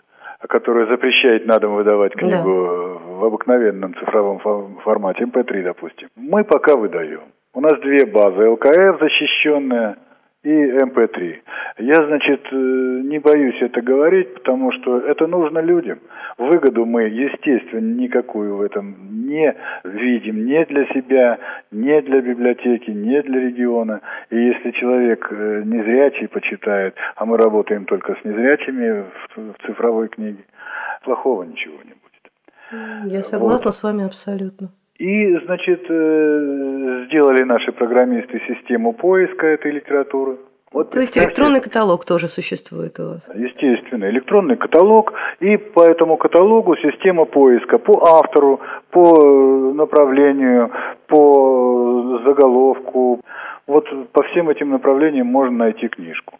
которая 0.49 0.87
запрещает 0.87 1.45
на 1.45 1.59
дом 1.59 1.75
выдавать 1.75 2.12
книгу 2.12 3.00
да. 3.03 3.15
в 3.15 3.25
обыкновенном 3.25 3.97
цифровом 3.97 4.38
формате, 4.85 5.25
MP3, 5.25 5.62
допустим. 5.65 6.09
Мы 6.15 6.45
пока 6.45 6.76
выдаем. 6.76 7.23
У 7.53 7.61
нас 7.61 7.81
две 7.81 8.07
базы. 8.07 8.49
ЛКФ 8.49 9.00
защищенная 9.00 9.97
и 10.47 10.79
MP3. 10.79 11.37
Я, 11.79 11.95
значит, 12.07 12.41
э, 12.53 12.57
не 13.03 13.19
боюсь 13.19 13.61
это 13.61 13.83
говорить, 13.83 14.33
потому 14.35 14.71
что 14.71 15.00
это 15.00 15.26
нужно 15.26 15.59
людям. 15.59 15.99
Выгоду 16.38 16.87
мы, 16.87 17.03
естественно, 17.03 17.81
никакую 17.81 18.57
в 18.57 18.61
этом 18.61 18.95
не 19.26 19.53
видим. 19.83 20.47
Не 20.47 20.65
для 20.67 20.87
себя, 20.95 21.38
не 21.73 22.00
для 22.00 22.21
библиотеки, 22.21 22.91
не 22.93 23.21
для 23.23 23.41
региона. 23.41 24.03
И 24.31 24.37
если 24.37 24.71
человек 24.71 25.26
э, 25.33 25.62
незрячий 25.65 26.29
почитает, 26.29 26.95
а 27.17 27.25
мы 27.25 27.38
работаем 27.38 27.85
только 27.85 28.15
с 28.15 28.25
незрячими 28.25 29.05
в 29.35 29.67
цифровой 29.67 30.07
книге, 30.09 30.45
плохого 31.03 31.43
ничего 31.43 31.79
не 31.85 31.95
будет. 31.95 33.12
Я 33.12 33.23
согласна 33.23 33.67
вот. 33.67 33.75
с 33.75 33.83
вами 33.83 34.05
абсолютно. 34.07 34.71
И, 34.99 35.37
значит, 35.45 35.85
э, 35.88 37.05
сделали 37.07 37.43
наши 37.43 37.71
программисты 37.73 38.41
систему 38.49 38.95
поиска 38.95 39.47
этой 39.47 39.73
литературы. 39.73 40.37
Вот, 40.73 40.91
То 40.91 41.00
есть 41.00 41.17
электронный 41.17 41.61
каталог 41.61 42.05
тоже 42.05 42.29
существует 42.29 42.99
у 42.99 43.05
вас? 43.05 43.31
Естественно, 43.35 44.09
электронный 44.11 44.57
каталог, 44.57 45.12
и 45.41 45.57
по 45.57 45.85
этому 45.85 46.17
каталогу 46.17 46.76
система 46.76 47.25
поиска 47.25 47.79
по 47.79 48.19
автору, 48.19 48.61
по 48.91 49.73
направлению, 49.75 50.71
по 51.07 52.21
заголовку. 52.25 53.21
Вот 53.67 53.87
по 54.12 54.23
всем 54.25 54.49
этим 54.49 54.71
направлениям 54.71 55.26
можно 55.26 55.57
найти 55.57 55.88
книжку. 55.88 56.38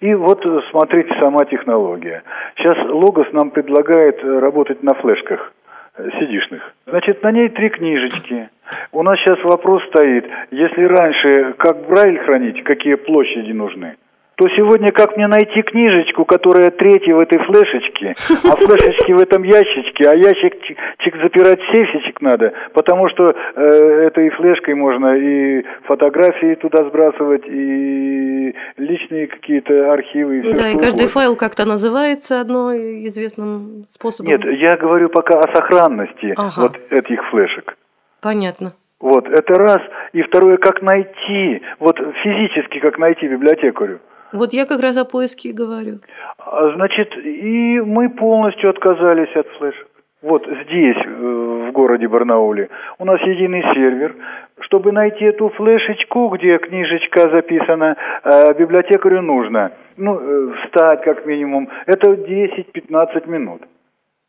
И 0.00 0.14
вот 0.14 0.44
смотрите 0.70 1.14
сама 1.20 1.44
технология. 1.44 2.22
Сейчас 2.56 2.76
Логос 2.88 3.26
нам 3.32 3.50
предлагает 3.50 4.22
работать 4.24 4.82
на 4.82 4.94
флешках 4.94 5.52
сидишных. 5.96 6.74
Значит, 6.86 7.22
на 7.22 7.32
ней 7.32 7.48
три 7.48 7.68
книжечки. 7.68 8.48
У 8.92 9.02
нас 9.02 9.18
сейчас 9.20 9.42
вопрос 9.44 9.82
стоит, 9.88 10.26
если 10.50 10.84
раньше 10.84 11.54
как 11.58 11.88
Брайль 11.88 12.18
хранить, 12.18 12.62
какие 12.64 12.94
площади 12.94 13.52
нужны– 13.52 13.96
то 14.40 14.48
сегодня 14.56 14.90
как 14.90 15.18
мне 15.18 15.26
найти 15.26 15.60
книжечку, 15.60 16.24
которая 16.24 16.70
третья 16.70 17.14
в 17.14 17.20
этой 17.20 17.38
флешечке, 17.40 18.14
а 18.44 18.56
флешечки 18.56 19.12
в 19.12 19.20
этом 19.20 19.42
ящичке, 19.42 20.08
а 20.08 20.14
ящичек 20.14 21.16
запирать 21.22 21.60
сейфичек 21.70 22.22
надо, 22.22 22.54
потому 22.72 23.10
что 23.10 23.34
э, 23.34 23.62
этой 24.06 24.30
флешкой 24.30 24.72
можно 24.76 25.14
и 25.14 25.62
фотографии 25.84 26.54
туда 26.54 26.84
сбрасывать, 26.84 27.42
и 27.46 28.54
личные 28.78 29.26
какие-то 29.26 29.92
архивы. 29.92 30.38
И 30.38 30.40
все 30.40 30.54
да, 30.54 30.68
и 30.70 30.72
каждый 30.72 31.04
угодно. 31.04 31.08
файл 31.08 31.36
как-то 31.36 31.68
называется 31.68 32.40
одно 32.40 32.74
известным 32.74 33.84
способом. 33.90 34.32
Нет, 34.32 34.42
я 34.58 34.78
говорю 34.78 35.10
пока 35.10 35.38
о 35.38 35.54
сохранности 35.54 36.32
ага. 36.38 36.62
вот 36.62 36.78
этих 36.88 37.28
флешек. 37.28 37.76
Понятно. 38.22 38.72
Вот, 39.00 39.28
это 39.28 39.54
раз. 39.54 39.82
И 40.14 40.22
второе, 40.22 40.56
как 40.56 40.80
найти, 40.80 41.60
вот 41.78 41.98
физически 42.22 42.80
как 42.80 42.98
найти 42.98 43.28
библиотекарю. 43.28 44.00
Вот 44.32 44.52
я 44.52 44.66
как 44.66 44.80
раз 44.80 44.96
о 44.96 45.04
поиске 45.04 45.50
и 45.50 45.52
говорю. 45.52 45.98
А, 46.38 46.72
значит, 46.74 47.16
и 47.16 47.80
мы 47.80 48.08
полностью 48.10 48.70
отказались 48.70 49.34
от 49.34 49.46
флешек. 49.58 49.86
Вот 50.22 50.44
здесь, 50.44 50.96
э, 50.96 51.68
в 51.68 51.72
городе 51.72 52.06
Барнауле, 52.06 52.68
у 52.98 53.04
нас 53.06 53.20
единый 53.22 53.62
сервер. 53.74 54.14
Чтобы 54.60 54.92
найти 54.92 55.24
эту 55.24 55.48
флешечку, 55.48 56.28
где 56.28 56.58
книжечка 56.58 57.30
записана, 57.30 57.96
э, 58.22 58.54
библиотекарю 58.58 59.22
нужно 59.22 59.72
ну, 59.96 60.18
э, 60.18 60.52
встать 60.64 61.02
как 61.02 61.24
минимум. 61.26 61.68
Это 61.86 62.10
10-15 62.10 63.28
минут. 63.28 63.62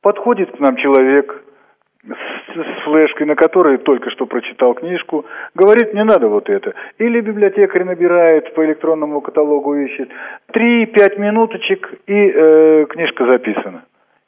Подходит 0.01 0.51
к 0.51 0.59
нам 0.59 0.75
человек, 0.77 1.43
с 2.03 2.83
флешкой, 2.83 3.27
на 3.27 3.35
которой 3.35 3.77
только 3.77 4.09
что 4.09 4.25
прочитал 4.25 4.73
книжку, 4.73 5.25
говорит, 5.55 5.93
не 5.93 6.03
надо 6.03 6.27
вот 6.27 6.49
это. 6.49 6.73
Или 6.97 7.21
библиотекарь 7.21 7.83
набирает 7.83 8.53
по 8.53 8.65
электронному 8.65 9.21
каталогу, 9.21 9.75
ищет. 9.75 10.09
Три-пять 10.51 11.17
минуточек, 11.17 11.93
и 12.07 12.31
э, 12.33 12.85
книжка 12.89 13.25
записана. 13.25 13.83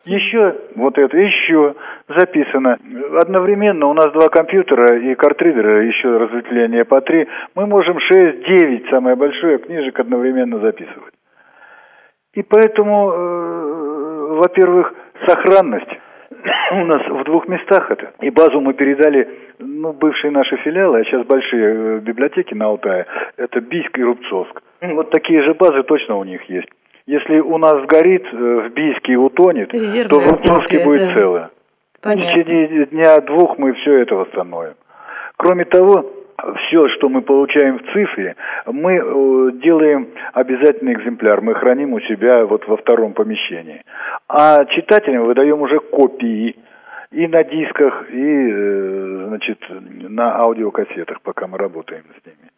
Еще 0.06 0.56
вот 0.76 0.98
это, 0.98 1.18
еще 1.18 1.76
записано. 2.10 2.78
Одновременно 3.22 3.88
у 3.88 3.94
нас 3.94 4.12
два 4.12 4.28
компьютера 4.28 4.98
и 4.98 5.16
картридера, 5.16 5.86
еще 5.86 6.18
разветвление 6.18 6.84
по 6.84 7.00
три. 7.00 7.28
Мы 7.56 7.68
можем 7.68 8.00
шесть-девять, 8.00 8.90
самое 8.90 9.16
большое, 9.16 9.60
книжек 9.60 9.98
одновременно 10.00 10.60
записывать. 10.60 11.14
И 12.34 12.44
поэтому, 12.44 13.12
э, 13.12 14.36
во-первых, 14.42 14.94
сохранность 15.26 16.03
у 16.72 16.86
нас 16.86 17.02
в 17.08 17.24
двух 17.24 17.48
местах 17.48 17.92
это. 17.92 18.14
И 18.22 18.30
базу 18.30 18.60
мы 18.60 18.74
передали, 18.74 19.28
ну, 19.60 19.94
бывшие 19.94 20.32
наши 20.32 20.58
филиалы, 20.58 21.02
а 21.02 21.04
сейчас 21.06 21.26
большие 21.26 21.98
э, 21.98 22.00
библиотеки 22.00 22.54
на 22.54 22.66
Алтае, 22.66 23.06
это 23.38 23.62
Бийск 23.62 23.98
и 23.98 24.04
Рубцовск. 24.04 24.62
Вот 24.82 25.12
такие 25.12 25.44
же 25.44 25.54
базы 25.54 25.84
точно 25.84 26.18
у 26.18 26.24
них 26.24 26.44
есть. 26.50 26.68
Если 27.06 27.40
у 27.40 27.58
нас 27.58 27.84
сгорит, 27.84 28.26
э, 28.32 28.38
в 28.38 28.74
Бийске 28.74 29.16
утонет, 29.16 29.74
Резервная 29.74 30.10
то 30.10 30.20
в 30.20 30.32
Рубцовске 30.32 30.84
будет 30.84 31.02
это... 31.02 31.14
целое. 31.14 31.50
Понятно. 32.02 32.26
В 32.26 32.34
течение 32.34 32.86
дня-двух 32.88 33.58
мы 33.58 33.74
все 33.74 34.00
это 34.00 34.16
восстановим. 34.16 34.74
Кроме 35.38 35.66
того, 35.66 36.06
все, 36.38 36.88
что 36.90 37.10
мы 37.10 37.22
получаем 37.22 37.80
в 37.80 37.94
цифре, 37.94 38.36
мы 38.66 38.94
э, 38.94 39.52
делаем 39.62 40.10
обязательный 40.34 40.94
экземпляр, 40.94 41.42
мы 41.42 41.54
храним 41.56 41.94
у 41.94 42.00
себя 42.02 42.46
вот 42.46 42.68
во 42.68 42.78
втором 42.78 43.14
помещении. 43.14 43.82
А 44.28 44.66
читателям 44.66 45.26
выдаем 45.26 45.62
уже 45.62 45.80
копии 45.80 46.56
и 47.12 47.28
на 47.28 47.44
дисках, 47.44 48.10
и, 48.10 48.50
э, 48.52 49.26
значит, 49.28 49.60
на 49.70 50.36
аудиокассетах, 50.38 51.22
пока 51.22 51.48
мы 51.48 51.58
работаем 51.58 52.04
с 52.22 52.26
ними. 52.26 52.50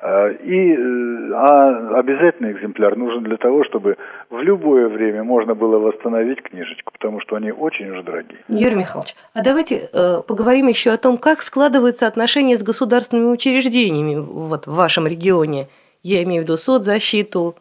А, 0.00 0.28
и 0.28 0.72
э, 0.72 1.32
а 1.34 1.98
обязательный 1.98 2.52
экземпляр 2.52 2.94
нужен 2.96 3.22
для 3.22 3.38
того, 3.38 3.64
чтобы 3.64 3.96
в 4.28 4.38
любое 4.38 4.88
время 4.88 5.24
можно 5.24 5.54
было 5.54 5.78
восстановить 5.78 6.42
книжечку, 6.42 6.92
потому 6.92 7.20
что 7.20 7.36
они 7.36 7.50
очень 7.52 7.88
уж 7.90 8.04
дорогие. 8.04 8.38
Юрий 8.48 8.76
Михайлович, 8.76 9.14
а 9.32 9.42
давайте 9.42 9.88
э, 9.90 10.20
поговорим 10.26 10.68
еще 10.68 10.90
о 10.90 10.98
том, 10.98 11.16
как 11.16 11.40
складываются 11.40 12.06
отношения 12.06 12.58
с 12.58 12.62
государственными 12.62 13.30
учреждениями 13.30 14.16
вот, 14.16 14.66
в 14.66 14.74
вашем 14.74 15.06
регионе. 15.06 15.68
Я 16.02 16.22
имею 16.24 16.42
в 16.42 16.44
виду 16.44 16.58
соцзащиту, 16.58 17.56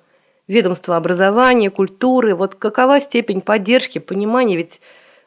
ведомство 0.49 0.97
образования, 0.97 1.69
культуры. 1.69 2.35
Вот 2.35 2.55
какова 2.55 2.99
степень 2.99 3.39
поддержки, 3.39 3.99
понимания? 3.99 4.57
Ведь 4.57 4.81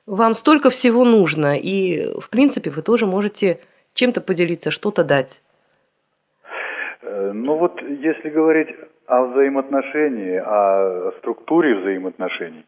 вам 0.04 0.34
столько 0.34 0.68
всего 0.68 1.04
нужно, 1.04 1.58
и, 1.58 2.12
в 2.20 2.28
принципе, 2.28 2.70
вы 2.70 2.82
тоже 2.82 3.06
можете 3.06 3.60
чем-то 3.94 4.20
поделиться, 4.20 4.70
что-то 4.70 5.02
дать. 5.02 5.40
Э, 7.16 7.33
ну 7.33 7.57
вот, 7.57 7.81
если 7.83 8.29
говорить 8.29 8.68
о 9.07 9.24
взаимоотношении, 9.26 10.37
о 10.37 11.12
структуре 11.18 11.74
взаимоотношений, 11.76 12.64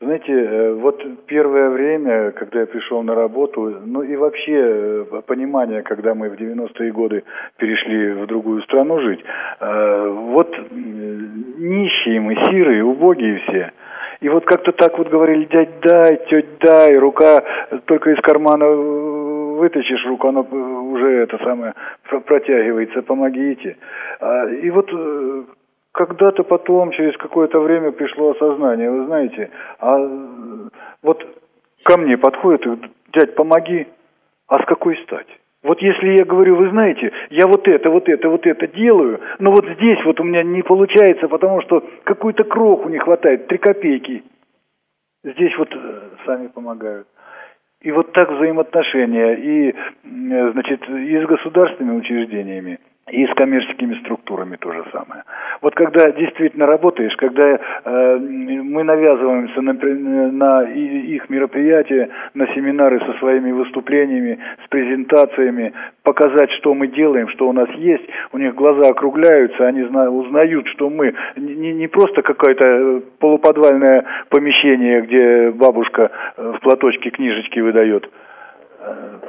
знаете, 0.00 0.32
э, 0.32 0.72
вот 0.74 1.02
первое 1.26 1.70
время, 1.70 2.32
когда 2.32 2.60
я 2.60 2.66
пришел 2.66 3.02
на 3.02 3.14
работу, 3.14 3.76
ну 3.84 4.02
и 4.02 4.16
вообще 4.16 4.52
э, 4.52 5.22
понимание, 5.26 5.82
когда 5.82 6.14
мы 6.14 6.28
в 6.28 6.34
90-е 6.34 6.92
годы 6.92 7.24
перешли 7.56 8.12
в 8.12 8.26
другую 8.26 8.62
страну 8.62 9.00
жить, 9.00 9.24
вот 9.60 10.54
нищие 10.70 12.20
мы, 12.20 12.34
сирые, 12.50 12.84
убогие 12.84 13.40
все. 13.46 13.72
И 14.20 14.28
вот 14.28 14.44
как-то 14.44 14.72
так 14.72 14.96
вот 14.98 15.08
говорили, 15.08 15.44
дядь 15.44 15.80
дай, 15.80 16.20
теть 16.28 16.58
дай, 16.60 16.96
рука 16.96 17.42
только 17.84 18.10
из 18.10 18.20
кармана 18.20 18.66
вытащишь 19.56 20.04
руку, 20.06 20.28
оно 20.28 20.42
уже 20.42 21.22
это 21.22 21.38
самое 21.38 21.74
протягивается, 22.26 23.02
помогите. 23.02 23.76
А, 24.20 24.48
и 24.48 24.70
вот 24.70 24.88
э, 24.92 25.44
когда-то 25.92 26.44
потом, 26.44 26.90
через 26.92 27.16
какое-то 27.16 27.60
время 27.60 27.92
пришло 27.92 28.30
осознание, 28.30 28.90
вы 28.90 29.06
знаете, 29.06 29.50
а 29.80 29.96
вот 31.02 31.26
ко 31.84 31.96
мне 31.98 32.18
подходит 32.18 32.66
и 32.66 32.78
дядь, 33.12 33.34
помоги, 33.34 33.86
а 34.48 34.62
с 34.62 34.66
какой 34.66 34.96
стати? 35.04 35.32
Вот 35.62 35.80
если 35.80 36.18
я 36.18 36.24
говорю, 36.24 36.56
вы 36.56 36.70
знаете, 36.70 37.12
я 37.30 37.46
вот 37.46 37.66
это, 37.66 37.90
вот 37.90 38.08
это, 38.08 38.28
вот 38.28 38.46
это 38.46 38.68
делаю, 38.68 39.20
но 39.40 39.50
вот 39.50 39.64
здесь 39.76 39.98
вот 40.04 40.20
у 40.20 40.24
меня 40.24 40.44
не 40.44 40.62
получается, 40.62 41.26
потому 41.28 41.60
что 41.62 41.82
какую-то 42.04 42.44
кроху 42.44 42.88
не 42.88 42.98
хватает, 42.98 43.48
три 43.48 43.58
копейки. 43.58 44.22
Здесь 45.24 45.56
вот 45.58 45.68
э, 45.74 46.00
сами 46.24 46.46
помогают. 46.48 47.08
И 47.86 47.92
вот 47.92 48.12
так 48.14 48.28
взаимоотношения 48.32 49.34
и, 49.34 49.74
значит, 50.02 50.82
и 50.88 51.22
с 51.22 51.24
государственными 51.24 51.98
учреждениями, 51.98 52.80
и 53.10 53.24
с 53.24 53.34
коммерческими 53.34 53.94
структурами 54.00 54.56
то 54.56 54.72
же 54.72 54.84
самое. 54.90 55.22
Вот 55.62 55.76
когда 55.76 56.10
действительно 56.10 56.66
работаешь, 56.66 57.14
когда 57.16 57.54
э, 57.54 58.18
мы 58.18 58.82
навязываемся 58.82 59.60
на, 59.62 59.72
на 59.72 60.62
их 60.64 61.30
мероприятия, 61.30 62.08
на 62.34 62.46
семинары 62.48 62.98
со 63.00 63.12
своими 63.18 63.52
выступлениями, 63.52 64.38
с 64.64 64.68
презентациями, 64.68 65.72
показать, 66.02 66.50
что 66.58 66.74
мы 66.74 66.88
делаем, 66.88 67.28
что 67.28 67.48
у 67.48 67.52
нас 67.52 67.70
есть, 67.76 68.04
у 68.32 68.38
них 68.38 68.56
глаза 68.56 68.90
округляются, 68.90 69.66
они 69.66 69.84
зна- 69.84 70.10
узнают, 70.10 70.66
что 70.68 70.90
мы 70.90 71.14
не, 71.36 71.74
не 71.74 71.86
просто 71.86 72.22
какое-то 72.22 73.02
полуподвальное 73.20 74.04
помещение, 74.30 75.02
где 75.02 75.50
бабушка 75.52 76.10
э, 76.36 76.54
в 76.56 76.60
платочке 76.60 77.10
книжечки 77.10 77.60
выдает, 77.60 78.10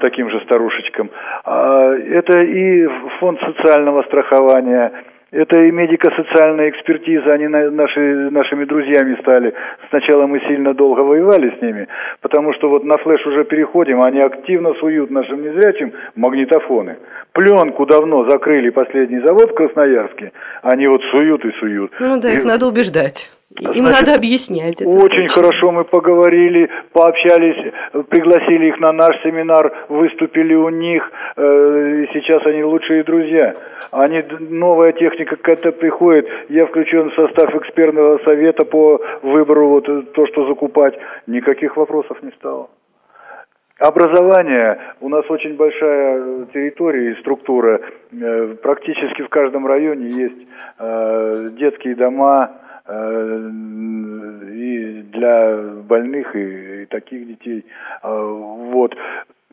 таким 0.01 0.29
же 0.29 0.39
старушечкам. 0.41 1.09
А, 1.43 1.93
это 1.93 2.39
и 2.41 2.87
фонд 3.19 3.39
социального 3.41 4.03
страхования, 4.03 4.91
Это 5.29 5.59
и 5.59 5.71
медико-социальная 5.71 6.69
экспертиза, 6.69 7.33
они 7.33 7.47
наши, 7.47 7.99
нашими 8.31 8.63
друзьями 8.63 9.17
стали. 9.19 9.53
Сначала 9.89 10.25
мы 10.25 10.39
сильно 10.47 10.73
долго 10.73 11.01
воевали 11.01 11.53
с 11.57 11.61
ними, 11.61 11.87
потому 12.21 12.53
что 12.53 12.69
вот 12.69 12.85
на 12.85 12.97
флеш 12.97 13.25
уже 13.25 13.43
переходим, 13.43 14.01
они 14.01 14.21
активно 14.21 14.73
суют 14.75 15.11
нашим 15.11 15.41
незрячим 15.41 15.91
магнитофоны. 16.15 16.95
Пленку 17.37 17.85
давно 17.85 18.27
закрыли 18.27 18.71
последний 18.71 19.19
завод 19.19 19.51
в 19.51 19.53
Красноярске, 19.53 20.31
они 20.63 20.87
вот 20.87 21.03
суют 21.11 21.45
и 21.45 21.51
суют. 21.59 21.91
Ну 21.99 22.19
да, 22.19 22.31
их 22.31 22.43
и... 22.43 22.47
надо 22.47 22.65
убеждать. 22.65 23.31
Им 23.59 23.85
Значит, 23.85 24.01
надо 24.01 24.15
объяснять. 24.15 24.81
Это 24.81 24.89
очень 24.89 25.27
точно. 25.27 25.43
хорошо 25.43 25.71
мы 25.71 25.83
поговорили, 25.83 26.67
пообщались, 26.93 27.73
пригласили 28.09 28.69
их 28.69 28.79
на 28.79 28.91
наш 28.91 29.21
семинар, 29.21 29.71
выступили 29.87 30.55
у 30.55 30.69
них, 30.69 31.11
э, 31.35 32.05
сейчас 32.13 32.43
они 32.47 32.63
лучшие 32.63 33.03
друзья. 33.03 33.53
Они, 33.91 34.23
новая 34.39 34.93
техника 34.93 35.35
какая-то 35.35 35.73
приходит, 35.73 36.27
я 36.49 36.65
включен 36.65 37.11
в 37.11 37.13
состав 37.13 37.53
экспертного 37.53 38.17
совета 38.25 38.65
по 38.65 38.99
выбору 39.21 39.69
вот 39.69 39.87
э, 39.87 40.01
то, 40.15 40.25
что 40.25 40.47
закупать. 40.47 40.95
Никаких 41.27 41.77
вопросов 41.77 42.17
не 42.23 42.31
стало. 42.31 42.67
Образование. 43.79 44.79
У 45.01 45.09
нас 45.09 45.29
очень 45.29 45.55
большая 45.55 46.45
территория 46.45 47.11
и 47.11 47.19
структура. 47.19 47.79
Э, 48.11 48.55
Практически 48.61 49.21
в 49.21 49.29
каждом 49.29 49.67
районе 49.67 50.09
есть 50.09 50.47
э, 50.79 51.49
детские 51.59 51.95
дома, 51.95 52.53
э, 52.87 53.49
и 54.51 55.03
для 55.13 55.57
больных, 55.87 56.35
и, 56.35 56.87
таких 56.89 57.27
детей. 57.27 57.65
Вот. 58.01 58.95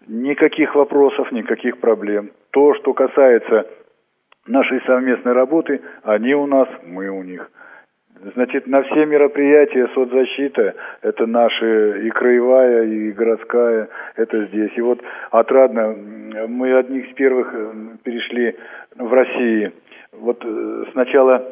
Никаких 0.07 0.75
вопросов, 0.75 1.31
никаких 1.33 1.79
проблем. 1.79 2.31
То, 2.51 2.75
что 2.75 2.95
касается 2.95 3.67
нашей 4.47 4.81
совместной 4.87 5.33
работы, 5.33 5.83
они 6.03 6.35
у 6.35 6.47
нас, 6.47 6.69
мы 6.87 7.09
у 7.09 7.23
них. 7.23 7.51
Значит, 8.33 8.67
на 8.67 8.83
все 8.83 9.05
мероприятия 9.05 9.87
соцзащита, 9.95 10.75
это 11.03 11.27
наши 11.27 12.07
и 12.07 12.11
краевая, 12.11 12.85
и 12.85 13.13
городская, 13.13 13.89
это 14.17 14.47
здесь. 14.47 14.71
И 14.77 14.81
вот 14.81 15.03
отрадно, 15.31 15.95
мы 16.49 16.75
одних 16.75 17.09
из 17.09 17.15
первых 17.15 17.53
э, 17.53 17.73
перешли 18.03 18.57
в 18.97 19.13
России. 19.13 19.73
Вот 20.13 20.43
э, 20.43 20.85
сначала 20.93 21.45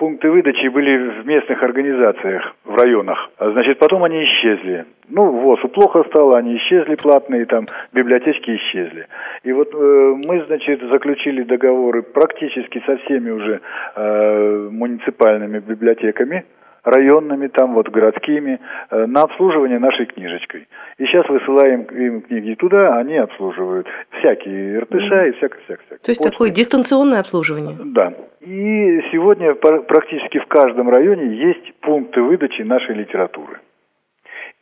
пункты 0.00 0.30
выдачи 0.30 0.66
были 0.68 1.20
в 1.20 1.26
местных 1.26 1.62
организациях, 1.62 2.54
в 2.64 2.74
районах. 2.74 3.30
А, 3.36 3.50
Значит, 3.50 3.78
потом 3.78 4.02
они 4.02 4.24
исчезли. 4.24 4.86
Ну, 5.10 5.30
ВОЗу 5.30 5.68
плохо 5.68 6.04
стало, 6.04 6.38
они 6.38 6.56
исчезли 6.56 6.94
платные, 6.94 7.44
там, 7.44 7.66
библиотечки 7.92 8.56
исчезли. 8.56 9.06
И 9.42 9.52
вот 9.52 9.68
э, 9.74 10.14
мы, 10.26 10.42
значит, 10.46 10.80
заключили 10.90 11.42
договоры 11.42 12.02
практически 12.02 12.82
со 12.86 12.96
всеми 12.96 13.30
уже 13.30 13.60
э, 13.94 14.68
муниципальными 14.70 15.58
библиотеками, 15.58 16.44
районными, 16.84 17.48
там 17.48 17.74
вот 17.74 17.88
городскими, 17.88 18.58
э, 18.90 19.06
на 19.06 19.22
обслуживание 19.22 19.78
нашей 19.78 20.06
книжечкой. 20.06 20.68
И 20.98 21.04
сейчас 21.06 21.28
высылаем 21.28 21.82
им 21.82 22.22
книги 22.22 22.54
туда, 22.54 22.96
они 22.96 23.16
обслуживают 23.16 23.86
всякие 24.18 24.80
РТШ 24.80 25.28
и 25.28 25.32
всякое-всякое. 25.38 25.98
То 25.98 26.10
есть 26.10 26.22
такое 26.22 26.50
дистанционное 26.50 27.20
обслуживание. 27.20 27.76
Да. 27.84 28.12
И 28.40 29.00
сегодня 29.12 29.54
пр- 29.54 29.82
практически 29.82 30.38
в 30.38 30.46
каждом 30.46 30.88
районе 30.88 31.36
есть 31.36 31.74
пункты 31.80 32.22
выдачи 32.22 32.62
нашей 32.62 32.94
литературы. 32.94 33.58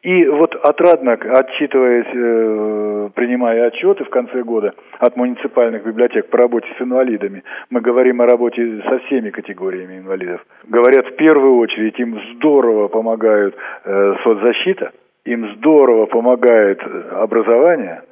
И 0.02 0.26
вот 0.26 0.54
отрадно, 0.54 1.12
отчитываясь, 1.12 2.06
э, 2.14 3.11
принимая 3.14 3.66
отчеты 3.66 4.04
в 4.04 4.11
конце 4.11 4.44
года 4.44 4.72
от 5.00 5.16
муниципальных 5.16 5.84
библиотек 5.84 6.30
по 6.30 6.38
работе 6.38 6.68
с 6.78 6.80
инвалидами, 6.80 7.42
мы 7.70 7.80
говорим 7.80 8.20
о 8.22 8.26
работе 8.26 8.80
со 8.88 9.00
всеми 9.00 9.30
категориями 9.30 9.98
инвалидов. 9.98 10.46
Говорят, 10.68 11.06
в 11.06 11.16
первую 11.16 11.56
очередь 11.56 11.98
им 11.98 12.16
здорово 12.34 12.87
помогают 12.87 13.56
э, 13.84 14.14
соцзащита, 14.22 14.92
им 15.24 15.56
здорово 15.56 16.06
помогает 16.06 16.80
э, 16.80 17.08
образование, 17.16 18.02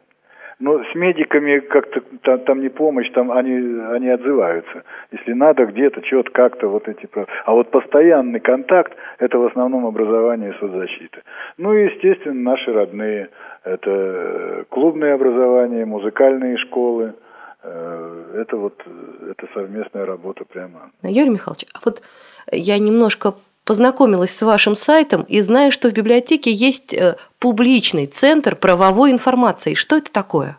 но 0.59 0.83
с 0.85 0.95
медиками 0.95 1.59
как-то 1.59 2.01
там, 2.23 2.41
там 2.41 2.61
не 2.63 2.71
помощь, 2.71 3.11
там 3.13 3.31
они, 3.31 3.53
они 3.93 4.09
отзываются. 4.09 4.85
Если 5.13 5.35
надо 5.35 5.67
где-то, 5.67 6.05
что-то, 6.05 6.31
как-то 6.31 6.69
вот 6.69 6.89
эти... 6.89 7.09
А 7.45 7.53
вот 7.53 7.71
постоянный 7.71 8.41
контакт– 8.41 8.93
это 9.19 9.39
в 9.39 9.47
основном 9.47 9.85
образование 9.85 10.51
и 10.51 10.59
соцзащита. 10.59 11.21
Ну 11.59 11.75
и, 11.75 11.85
естественно, 11.85 12.41
наши 12.41 12.73
родные. 12.73 13.29
Это 13.65 13.91
э, 13.91 14.65
клубное 14.71 15.15
образование, 15.15 15.85
музыкальные 15.85 16.57
школы. 16.57 17.15
Э, 17.63 18.41
Это 18.41 18.57
вот 18.57 18.83
э, 18.87 19.33
это 19.33 19.47
совместная 19.53 20.07
работа 20.07 20.45
прямо. 20.45 20.91
Юрий 21.03 21.31
Михайлович, 21.31 21.67
а 21.75 21.81
вот 21.85 22.03
я 22.51 22.79
немножко 22.79 23.35
познакомилась 23.67 24.35
с 24.35 24.43
вашим 24.43 24.75
сайтом 24.75 25.27
и 25.29 25.41
знаю, 25.43 25.73
что 25.73 25.91
в 25.91 25.93
библиотеке 25.93 26.51
есть 26.53 26.95
э, 26.95 27.17
публичный 27.39 28.07
центр 28.07 28.55
правовой 28.55 29.11
информации. 29.11 29.75
Что 29.75 29.97
это 29.97 30.11
такое? 30.11 30.57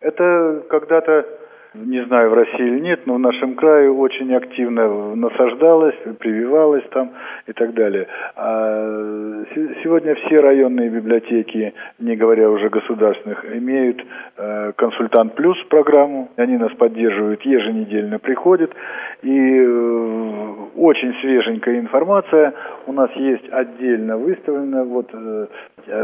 Это 0.00 0.62
когда-то, 0.70 1.26
не 1.74 2.04
знаю, 2.04 2.30
в 2.30 2.34
России 2.34 2.66
или 2.66 2.80
нет, 2.80 3.06
но 3.06 3.14
в 3.14 3.18
нашем 3.18 3.54
крае 3.54 3.90
очень 3.90 4.34
активно 4.34 5.14
насаждалось, 5.14 5.94
прививалось 6.18 6.84
там 6.90 7.10
и 7.46 7.52
так 7.52 7.74
далее. 7.74 8.06
А 8.36 9.44
се- 9.54 9.76
сегодня 9.82 10.14
все 10.14 10.36
районные 10.38 10.88
библиотеки, 10.88 11.74
не 11.98 12.16
говоря 12.16 12.50
уже 12.50 12.68
государственных, 12.68 13.44
имеют 13.56 14.04
э, 14.36 14.72
консультант 14.76 15.34
плюс 15.34 15.56
программу. 15.68 16.30
Они 16.36 16.56
нас 16.56 16.72
поддерживают, 16.74 17.42
еженедельно 17.42 18.18
приходят. 18.18 18.72
И 19.22 19.58
э, 19.60 20.52
очень 20.76 21.14
свеженькая 21.20 21.78
информация 21.80 22.54
у 22.86 22.92
нас 22.92 23.10
есть 23.16 23.48
отдельно 23.52 24.16
выставлена. 24.16 24.84
Вот 24.84 25.10
э, 25.12 25.46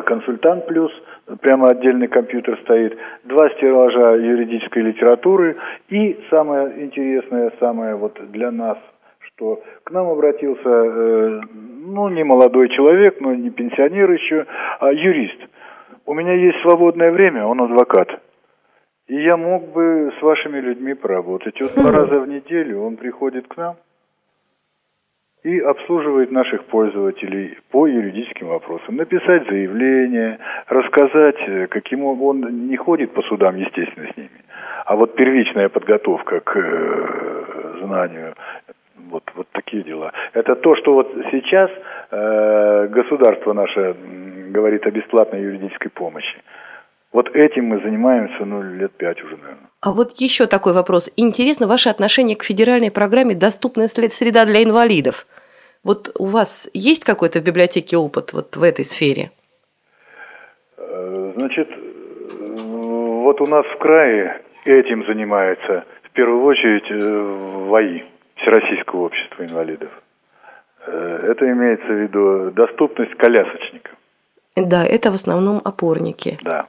консультант 0.05 0.67
плюс, 0.67 0.93
прямо 1.41 1.69
отдельный 1.69 2.09
компьютер 2.09 2.59
стоит, 2.63 2.97
два 3.25 3.49
стеллажа 3.51 4.17
юридической 4.17 4.83
литературы 4.83 5.57
и 5.89 6.19
самое 6.31 6.85
интересное, 6.85 7.53
самое 7.61 7.95
вот 7.95 8.19
для 8.31 8.51
нас, 8.51 8.79
что 9.21 9.63
к 9.85 9.91
нам 9.91 10.09
обратился, 10.09 10.69
э, 10.69 11.41
ну, 11.87 12.09
не 12.09 12.25
молодой 12.25 12.69
человек, 12.71 13.21
но 13.21 13.35
не 13.35 13.51
пенсионер 13.51 14.11
еще, 14.11 14.47
а 14.81 14.93
юрист. 14.93 15.41
У 16.07 16.15
меня 16.15 16.35
есть 16.35 16.61
свободное 16.63 17.11
время, 17.11 17.47
он 17.47 17.61
адвокат. 17.63 18.09
И 19.07 19.17
я 19.17 19.37
мог 19.37 19.73
бы 19.73 20.13
с 20.19 20.23
вашими 20.23 20.59
людьми 20.61 20.95
поработать. 20.95 21.61
Вот 21.61 21.75
два 21.75 21.91
раза 21.99 22.21
в 22.21 22.29
неделю 22.29 22.81
он 22.81 22.97
приходит 22.97 23.49
к 23.49 23.57
нам 23.57 23.77
и 25.45 25.61
обслуживает 25.61 26.33
наших 26.33 26.65
пользователей 26.65 27.59
по 27.71 27.87
юридическим 27.87 28.49
вопросам. 28.49 28.97
Написать 28.97 29.47
заявление, 29.47 30.39
рассказать, 30.69 31.37
э, 31.47 31.67
каким 31.67 32.05
он, 32.05 32.21
он 32.23 32.69
не 32.69 32.77
ходит 32.77 33.13
по 33.13 33.23
судам, 33.23 33.57
естественно, 33.57 34.09
с 34.13 34.17
ними. 34.17 34.31
А 34.87 34.97
вот 34.97 35.15
первичная 35.15 35.69
подготовка 35.69 36.41
к 36.41 36.57
э, 36.57 37.75
знанию, 37.83 38.35
вот, 39.11 39.23
вот 39.35 39.47
такие 39.53 39.83
дела. 39.83 40.13
Это 40.33 40.57
то, 40.57 40.77
что 40.77 40.95
вот 40.95 41.15
сейчас 41.31 41.71
э, 42.11 42.89
государство 42.89 43.53
наше 43.53 43.95
говорит 44.49 44.87
о 44.87 44.91
бесплатной 44.91 45.43
юридической 45.43 45.91
помощи. 45.91 46.43
Вот 47.13 47.29
этим 47.37 47.67
мы 47.67 47.81
занимаемся, 47.81 48.45
ну, 48.45 48.63
лет 48.63 48.93
пять 48.93 49.23
уже, 49.23 49.37
наверное. 49.37 49.69
А 49.83 49.93
вот 49.93 50.13
еще 50.17 50.47
такой 50.47 50.73
вопрос. 50.73 51.13
Интересно 51.17 51.67
ваше 51.67 51.91
отношение 51.91 52.35
к 52.35 52.43
федеральной 52.43 52.91
программе 52.91 53.35
«Доступная 53.35 53.89
среда 53.89 54.47
для 54.47 54.65
инвалидов». 54.65 55.27
Вот 55.85 56.11
у 56.19 56.25
вас 56.25 56.69
есть 56.73 57.05
какой-то 57.05 57.41
в 57.41 57.45
библиотеке 57.45 57.97
опыт 57.99 58.33
вот 58.33 58.57
в 58.57 58.63
этой 58.63 58.85
сфере? 58.85 59.31
Э, 60.79 61.33
Значит, 61.37 61.69
вот 62.69 63.41
у 63.41 63.47
нас 63.47 63.67
в 63.67 63.79
крае 63.79 64.41
этим 64.65 65.05
занимается 65.07 65.85
в 66.05 66.11
первую 66.13 66.43
очередь 66.45 66.91
э, 66.91 67.69
ВАИ, 67.69 68.03
Всероссийского 68.37 69.01
общества 69.07 69.45
инвалидов. 69.45 69.91
Э, 70.87 71.29
Это 71.31 71.51
имеется 71.51 71.87
в 71.87 72.03
виду 72.03 72.51
доступность 72.53 73.15
колясочников. 73.17 73.93
Да, 74.57 74.87
это 74.87 75.11
в 75.11 75.15
основном 75.15 75.61
опорники. 75.65 76.39
Да. 76.43 76.67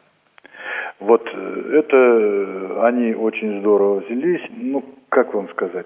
Вот 0.99 1.25
это 1.27 2.87
они 2.87 3.13
очень 3.13 3.59
здорово 3.59 3.99
взялись. 3.99 4.41
Ну, 4.49 4.83
как 5.09 5.33
вам 5.33 5.47
сказать? 5.49 5.85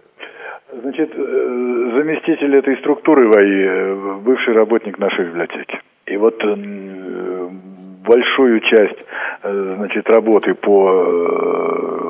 Значит, 0.71 1.11
э, 1.15 1.91
заместитель 1.95 2.55
этой 2.55 2.77
структуры 2.77 3.27
ВАИ, 3.27 3.63
э, 3.65 4.15
бывший 4.21 4.53
работник 4.53 4.99
нашей 4.99 5.25
библиотеки. 5.25 5.79
И 6.05 6.15
вот 6.15 6.35
э, 6.43 7.49
большую 8.05 8.59
часть 8.61 9.05
значит, 9.43 10.09
работы 10.09 10.53
по 10.55 11.05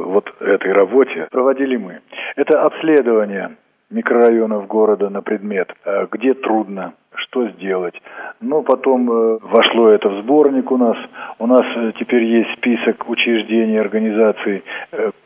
вот 0.05 0.33
этой 0.39 0.71
работе 0.71 1.27
проводили 1.31 1.77
мы. 1.77 1.99
Это 2.35 2.63
обследование 2.63 3.51
микрорайонов 3.89 4.67
города 4.67 5.09
на 5.09 5.21
предмет, 5.21 5.71
где 6.11 6.33
трудно, 6.33 6.93
что 7.15 7.47
сделать. 7.49 7.95
Но 8.41 8.61
потом 8.61 9.11
э, 9.11 9.39
вошло 9.41 9.89
это 9.89 10.09
в 10.09 10.21
сборник 10.21 10.71
у 10.71 10.77
нас. 10.77 10.97
У 11.37 11.47
нас 11.47 11.63
теперь 11.97 12.23
есть 12.23 12.51
список 12.57 13.09
учреждений, 13.09 13.79
организаций, 13.79 14.63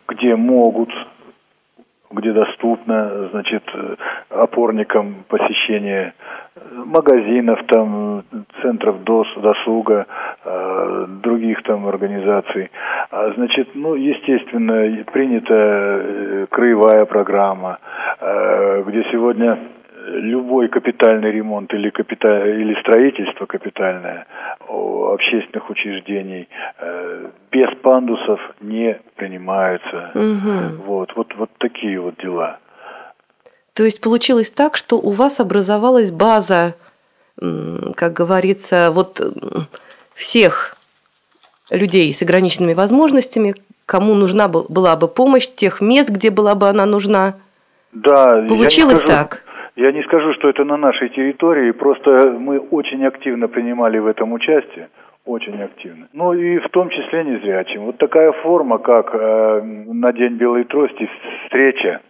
где 0.08 0.36
могут 0.36 0.90
где 2.14 2.32
доступно, 2.32 3.30
значит, 3.32 3.64
опорникам 4.30 5.24
посещения 5.28 6.14
магазинов, 6.86 7.60
там, 7.68 8.24
центров 8.62 9.04
дос, 9.04 9.28
досуга, 9.38 10.06
э, 10.46 11.06
других 11.24 11.64
там 11.64 11.88
организаций. 11.88 12.70
А, 13.12 13.32
значит, 13.36 13.70
ну, 13.74 13.96
естественно, 13.96 15.04
принята 15.12 15.54
э, 15.54 16.46
краевая 16.50 17.06
программа, 17.06 17.80
э, 18.20 18.84
где 18.88 19.04
сегодня 19.12 19.58
любой 20.06 20.68
капитальный 20.68 21.32
ремонт 21.32 21.74
или, 21.74 21.90
капиталь, 21.90 22.62
или 22.62 22.80
строительство 22.82 23.46
капитальное 23.46 24.28
общественных 24.68 25.70
учреждений 25.70 26.48
э, 26.80 27.30
без 27.52 27.70
пандусов 27.82 28.40
не 28.62 29.00
принимаются. 29.16 30.12
Угу. 30.14 30.84
Вот, 30.86 31.16
вот, 31.16 31.36
вот 31.36 31.50
такие 31.60 32.00
вот 32.00 32.16
дела. 32.18 32.60
То 33.74 33.84
есть 33.84 34.02
получилось 34.02 34.52
так, 34.52 34.78
что 34.78 34.98
у 34.98 35.12
вас 35.12 35.40
образовалась 35.40 36.12
база, 36.12 36.76
как 37.40 38.14
говорится, 38.14 38.92
вот 38.92 39.20
всех 40.14 40.78
людей 41.72 42.14
с 42.14 42.22
ограниченными 42.22 42.74
возможностями, 42.74 43.56
кому 43.88 44.14
нужна 44.14 44.48
была 44.48 44.96
бы 44.96 45.08
помощь, 45.08 45.48
тех 45.48 45.82
мест, 45.82 46.10
где 46.10 46.30
была 46.30 46.54
бы 46.54 46.70
она 46.70 46.86
нужна. 46.86 47.34
Да, 47.92 48.46
получилось 48.48 49.00
скажу, 49.00 49.14
так. 49.14 49.44
Я 49.76 49.92
не 49.92 50.04
скажу, 50.04 50.34
что 50.34 50.50
это 50.50 50.64
на 50.64 50.78
нашей 50.78 51.10
территории, 51.10 51.72
просто 51.72 52.32
мы 52.40 52.60
очень 52.60 53.06
активно 53.06 53.48
принимали 53.48 53.98
в 53.98 54.08
этом 54.08 54.34
участие 54.34 54.90
очень 55.26 55.62
активно. 55.62 56.08
Ну 56.14 56.34
и 56.34 56.60
в 56.60 56.70
том 56.70 56.90
числе 56.90 57.24
незрячим. 57.24 57.86
Вот 57.86 57.98
такая 57.98 58.34
форма, 58.44 58.78
как 58.78 59.16
э, 59.16 59.62
на 59.62 60.12
День 60.12 60.36
Белой 60.36 60.66
Трости 60.66 61.10
встреча 61.46 62.02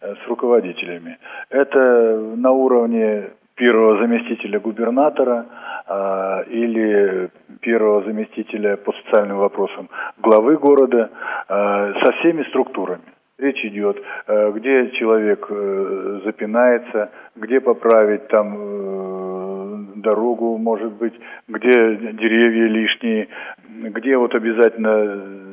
Э, 0.00 0.14
с 0.14 0.28
руководителями. 0.28 1.18
Это 1.48 2.20
на 2.36 2.50
уровне 2.50 3.30
первого 3.54 3.98
заместителя 3.98 4.60
губернатора 4.60 5.46
э, 5.88 6.44
или 6.50 7.30
первого 7.60 8.02
заместителя 8.02 8.76
по 8.76 8.92
социальным 8.92 9.38
вопросам 9.38 9.88
главы 10.18 10.58
города 10.58 11.10
э, 11.48 11.94
со 12.02 12.12
всеми 12.12 12.42
структурами. 12.50 13.15
Речь 13.38 13.62
идет, 13.66 13.98
э, 14.28 14.52
где 14.52 14.90
человек 14.92 15.46
э, 15.50 16.20
запинается, 16.24 17.10
где 17.34 17.60
поправить 17.60 18.28
там 18.28 18.56
э, 18.56 19.76
дорогу, 19.96 20.56
может 20.56 20.92
быть, 20.92 21.12
где 21.46 21.96
деревья 22.14 22.66
лишние, 22.66 23.28
где 23.68 24.16
вот 24.16 24.34
обязательно 24.34 25.46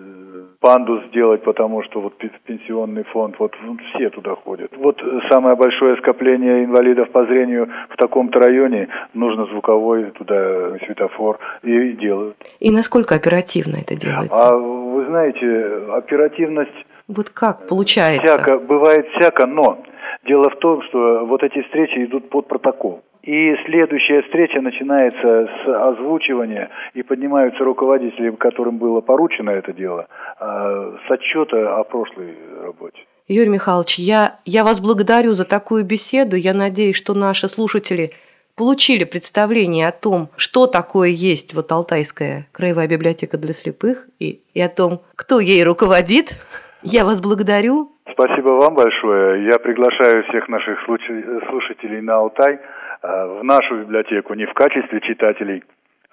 пандус 0.61 1.03
сделать, 1.07 1.43
потому 1.43 1.83
что 1.83 1.99
вот 1.99 2.13
пенсионный 2.45 3.03
фонд, 3.03 3.35
вот 3.37 3.53
все 3.89 4.09
туда 4.09 4.33
ходят. 4.35 4.71
Вот 4.77 5.01
самое 5.29 5.57
большое 5.57 5.97
скопление 5.97 6.63
инвалидов 6.63 7.09
по 7.11 7.25
зрению 7.25 7.67
в 7.89 7.97
таком-то 7.97 8.39
районе, 8.39 8.87
нужно 9.13 9.45
звуковой 9.47 10.11
туда 10.11 10.77
светофор 10.85 11.37
и 11.63 11.91
делают. 11.91 12.37
И 12.61 12.71
насколько 12.71 13.13
оперативно 13.13 13.75
это 13.75 13.99
делается? 13.99 14.33
А 14.33 14.55
вы 14.55 15.05
знаете, 15.07 15.47
оперативность... 15.91 16.85
Вот 17.07 17.29
как 17.29 17.67
получается? 17.67 18.23
Всяко, 18.23 18.59
бывает 18.59 19.07
всяко, 19.17 19.45
но 19.45 19.83
дело 20.25 20.49
в 20.49 20.55
том, 20.57 20.81
что 20.83 21.25
вот 21.25 21.43
эти 21.43 21.61
встречи 21.63 22.05
идут 22.05 22.29
под 22.29 22.47
протокол. 22.47 23.03
И 23.23 23.55
следующая 23.65 24.21
встреча 24.23 24.59
начинается 24.59 25.47
с 25.47 25.67
озвучивания, 25.67 26.69
и 26.93 27.03
поднимаются 27.03 27.63
руководители, 27.63 28.31
которым 28.31 28.77
было 28.77 28.99
поручено 28.99 29.51
это 29.51 29.71
дело, 29.71 30.07
а, 30.39 30.97
с 31.07 31.11
отчета 31.11 31.77
о 31.77 31.83
прошлой 31.85 32.35
работе. 32.61 32.99
Юрий 33.29 33.49
Михайлович, 33.49 33.97
я, 33.97 34.39
я 34.43 34.65
вас 34.65 34.81
благодарю 34.81 35.33
за 35.33 35.45
такую 35.45 35.85
беседу. 35.85 36.35
Я 36.35 36.53
надеюсь, 36.53 36.97
что 36.97 37.13
наши 37.13 37.47
слушатели 37.47 38.11
получили 38.55 39.05
представление 39.05 39.87
о 39.87 39.93
том, 39.93 40.29
что 40.35 40.67
такое 40.67 41.09
есть 41.09 41.53
вот 41.53 41.71
Алтайская 41.71 42.47
краевая 42.51 42.87
библиотека 42.87 43.37
для 43.37 43.53
слепых 43.53 44.09
и, 44.19 44.41
и 44.53 44.59
о 44.59 44.67
том, 44.67 45.01
кто 45.15 45.39
ей 45.39 45.63
руководит. 45.63 46.35
Я 46.83 47.05
вас 47.05 47.21
благодарю. 47.21 47.91
Спасибо 48.11 48.49
вам 48.49 48.75
большое. 48.75 49.45
Я 49.45 49.57
приглашаю 49.59 50.23
всех 50.25 50.47
наших 50.49 50.79
слушателей 50.85 52.01
на 52.01 52.15
Алтай– 52.15 52.59
Э, 53.03 53.39
в 53.39 53.43
нашу 53.43 53.81
библиотеку 53.81 54.33
не 54.33 54.45
в 54.45 54.53
качестве 54.53 55.01
читателей, 55.01 55.63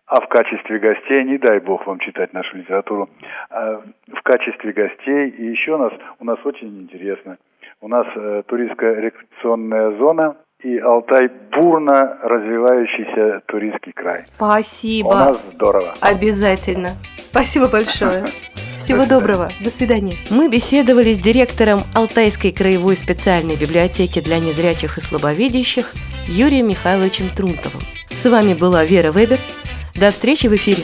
а 0.06 0.20
в 0.20 0.28
качестве 0.28 0.80
гостей, 0.80 1.22
не 1.24 1.38
дай 1.38 1.60
бог 1.60 1.86
вам 1.86 2.00
читать 2.00 2.32
нашу 2.32 2.56
литературу, 2.56 3.08
а 3.48 3.80
в 4.08 4.22
качестве 4.22 4.72
гостей. 4.72 5.28
И 5.28 5.50
еще 5.50 5.74
у 5.74 5.78
нас, 5.78 5.92
у 6.18 6.24
нас 6.24 6.38
очень 6.44 6.80
интересно. 6.80 7.38
У 7.80 7.86
нас 7.86 8.06
э, 8.16 8.42
туристская 8.46 9.00
рекреационная 9.00 9.96
зона 9.98 10.36
и 10.62 10.78
Алтай 10.78 11.30
бурно 11.52 12.18
развивающийся 12.22 13.42
туристский 13.46 13.92
край. 13.92 14.24
Спасибо. 14.34 15.06
У 15.06 15.12
нас 15.12 15.52
здорово. 15.54 15.94
Обязательно. 16.02 16.90
Спасибо 17.16 17.68
большое. 17.68 18.24
Всего 18.84 19.04
доброго. 19.04 19.52
До 19.60 19.70
свидания. 19.70 20.14
Мы 20.30 20.48
беседовали 20.48 21.14
с 21.14 21.18
директором 21.18 21.84
Алтайской 21.94 22.52
краевой 22.52 22.96
специальной 22.96 23.56
библиотеки 23.56 24.20
для 24.20 24.38
незрячих 24.38 24.98
и 24.98 25.00
слабовидящих 25.00 25.94
Юрием 26.26 26.68
Михайловичем 26.68 27.28
Трунтовым. 27.28 27.82
С 28.10 28.28
вами 28.28 28.54
была 28.54 28.84
Вера 28.84 29.12
Вебер. 29.12 29.38
До 29.94 30.10
встречи 30.10 30.46
в 30.46 30.56
эфире. 30.56 30.82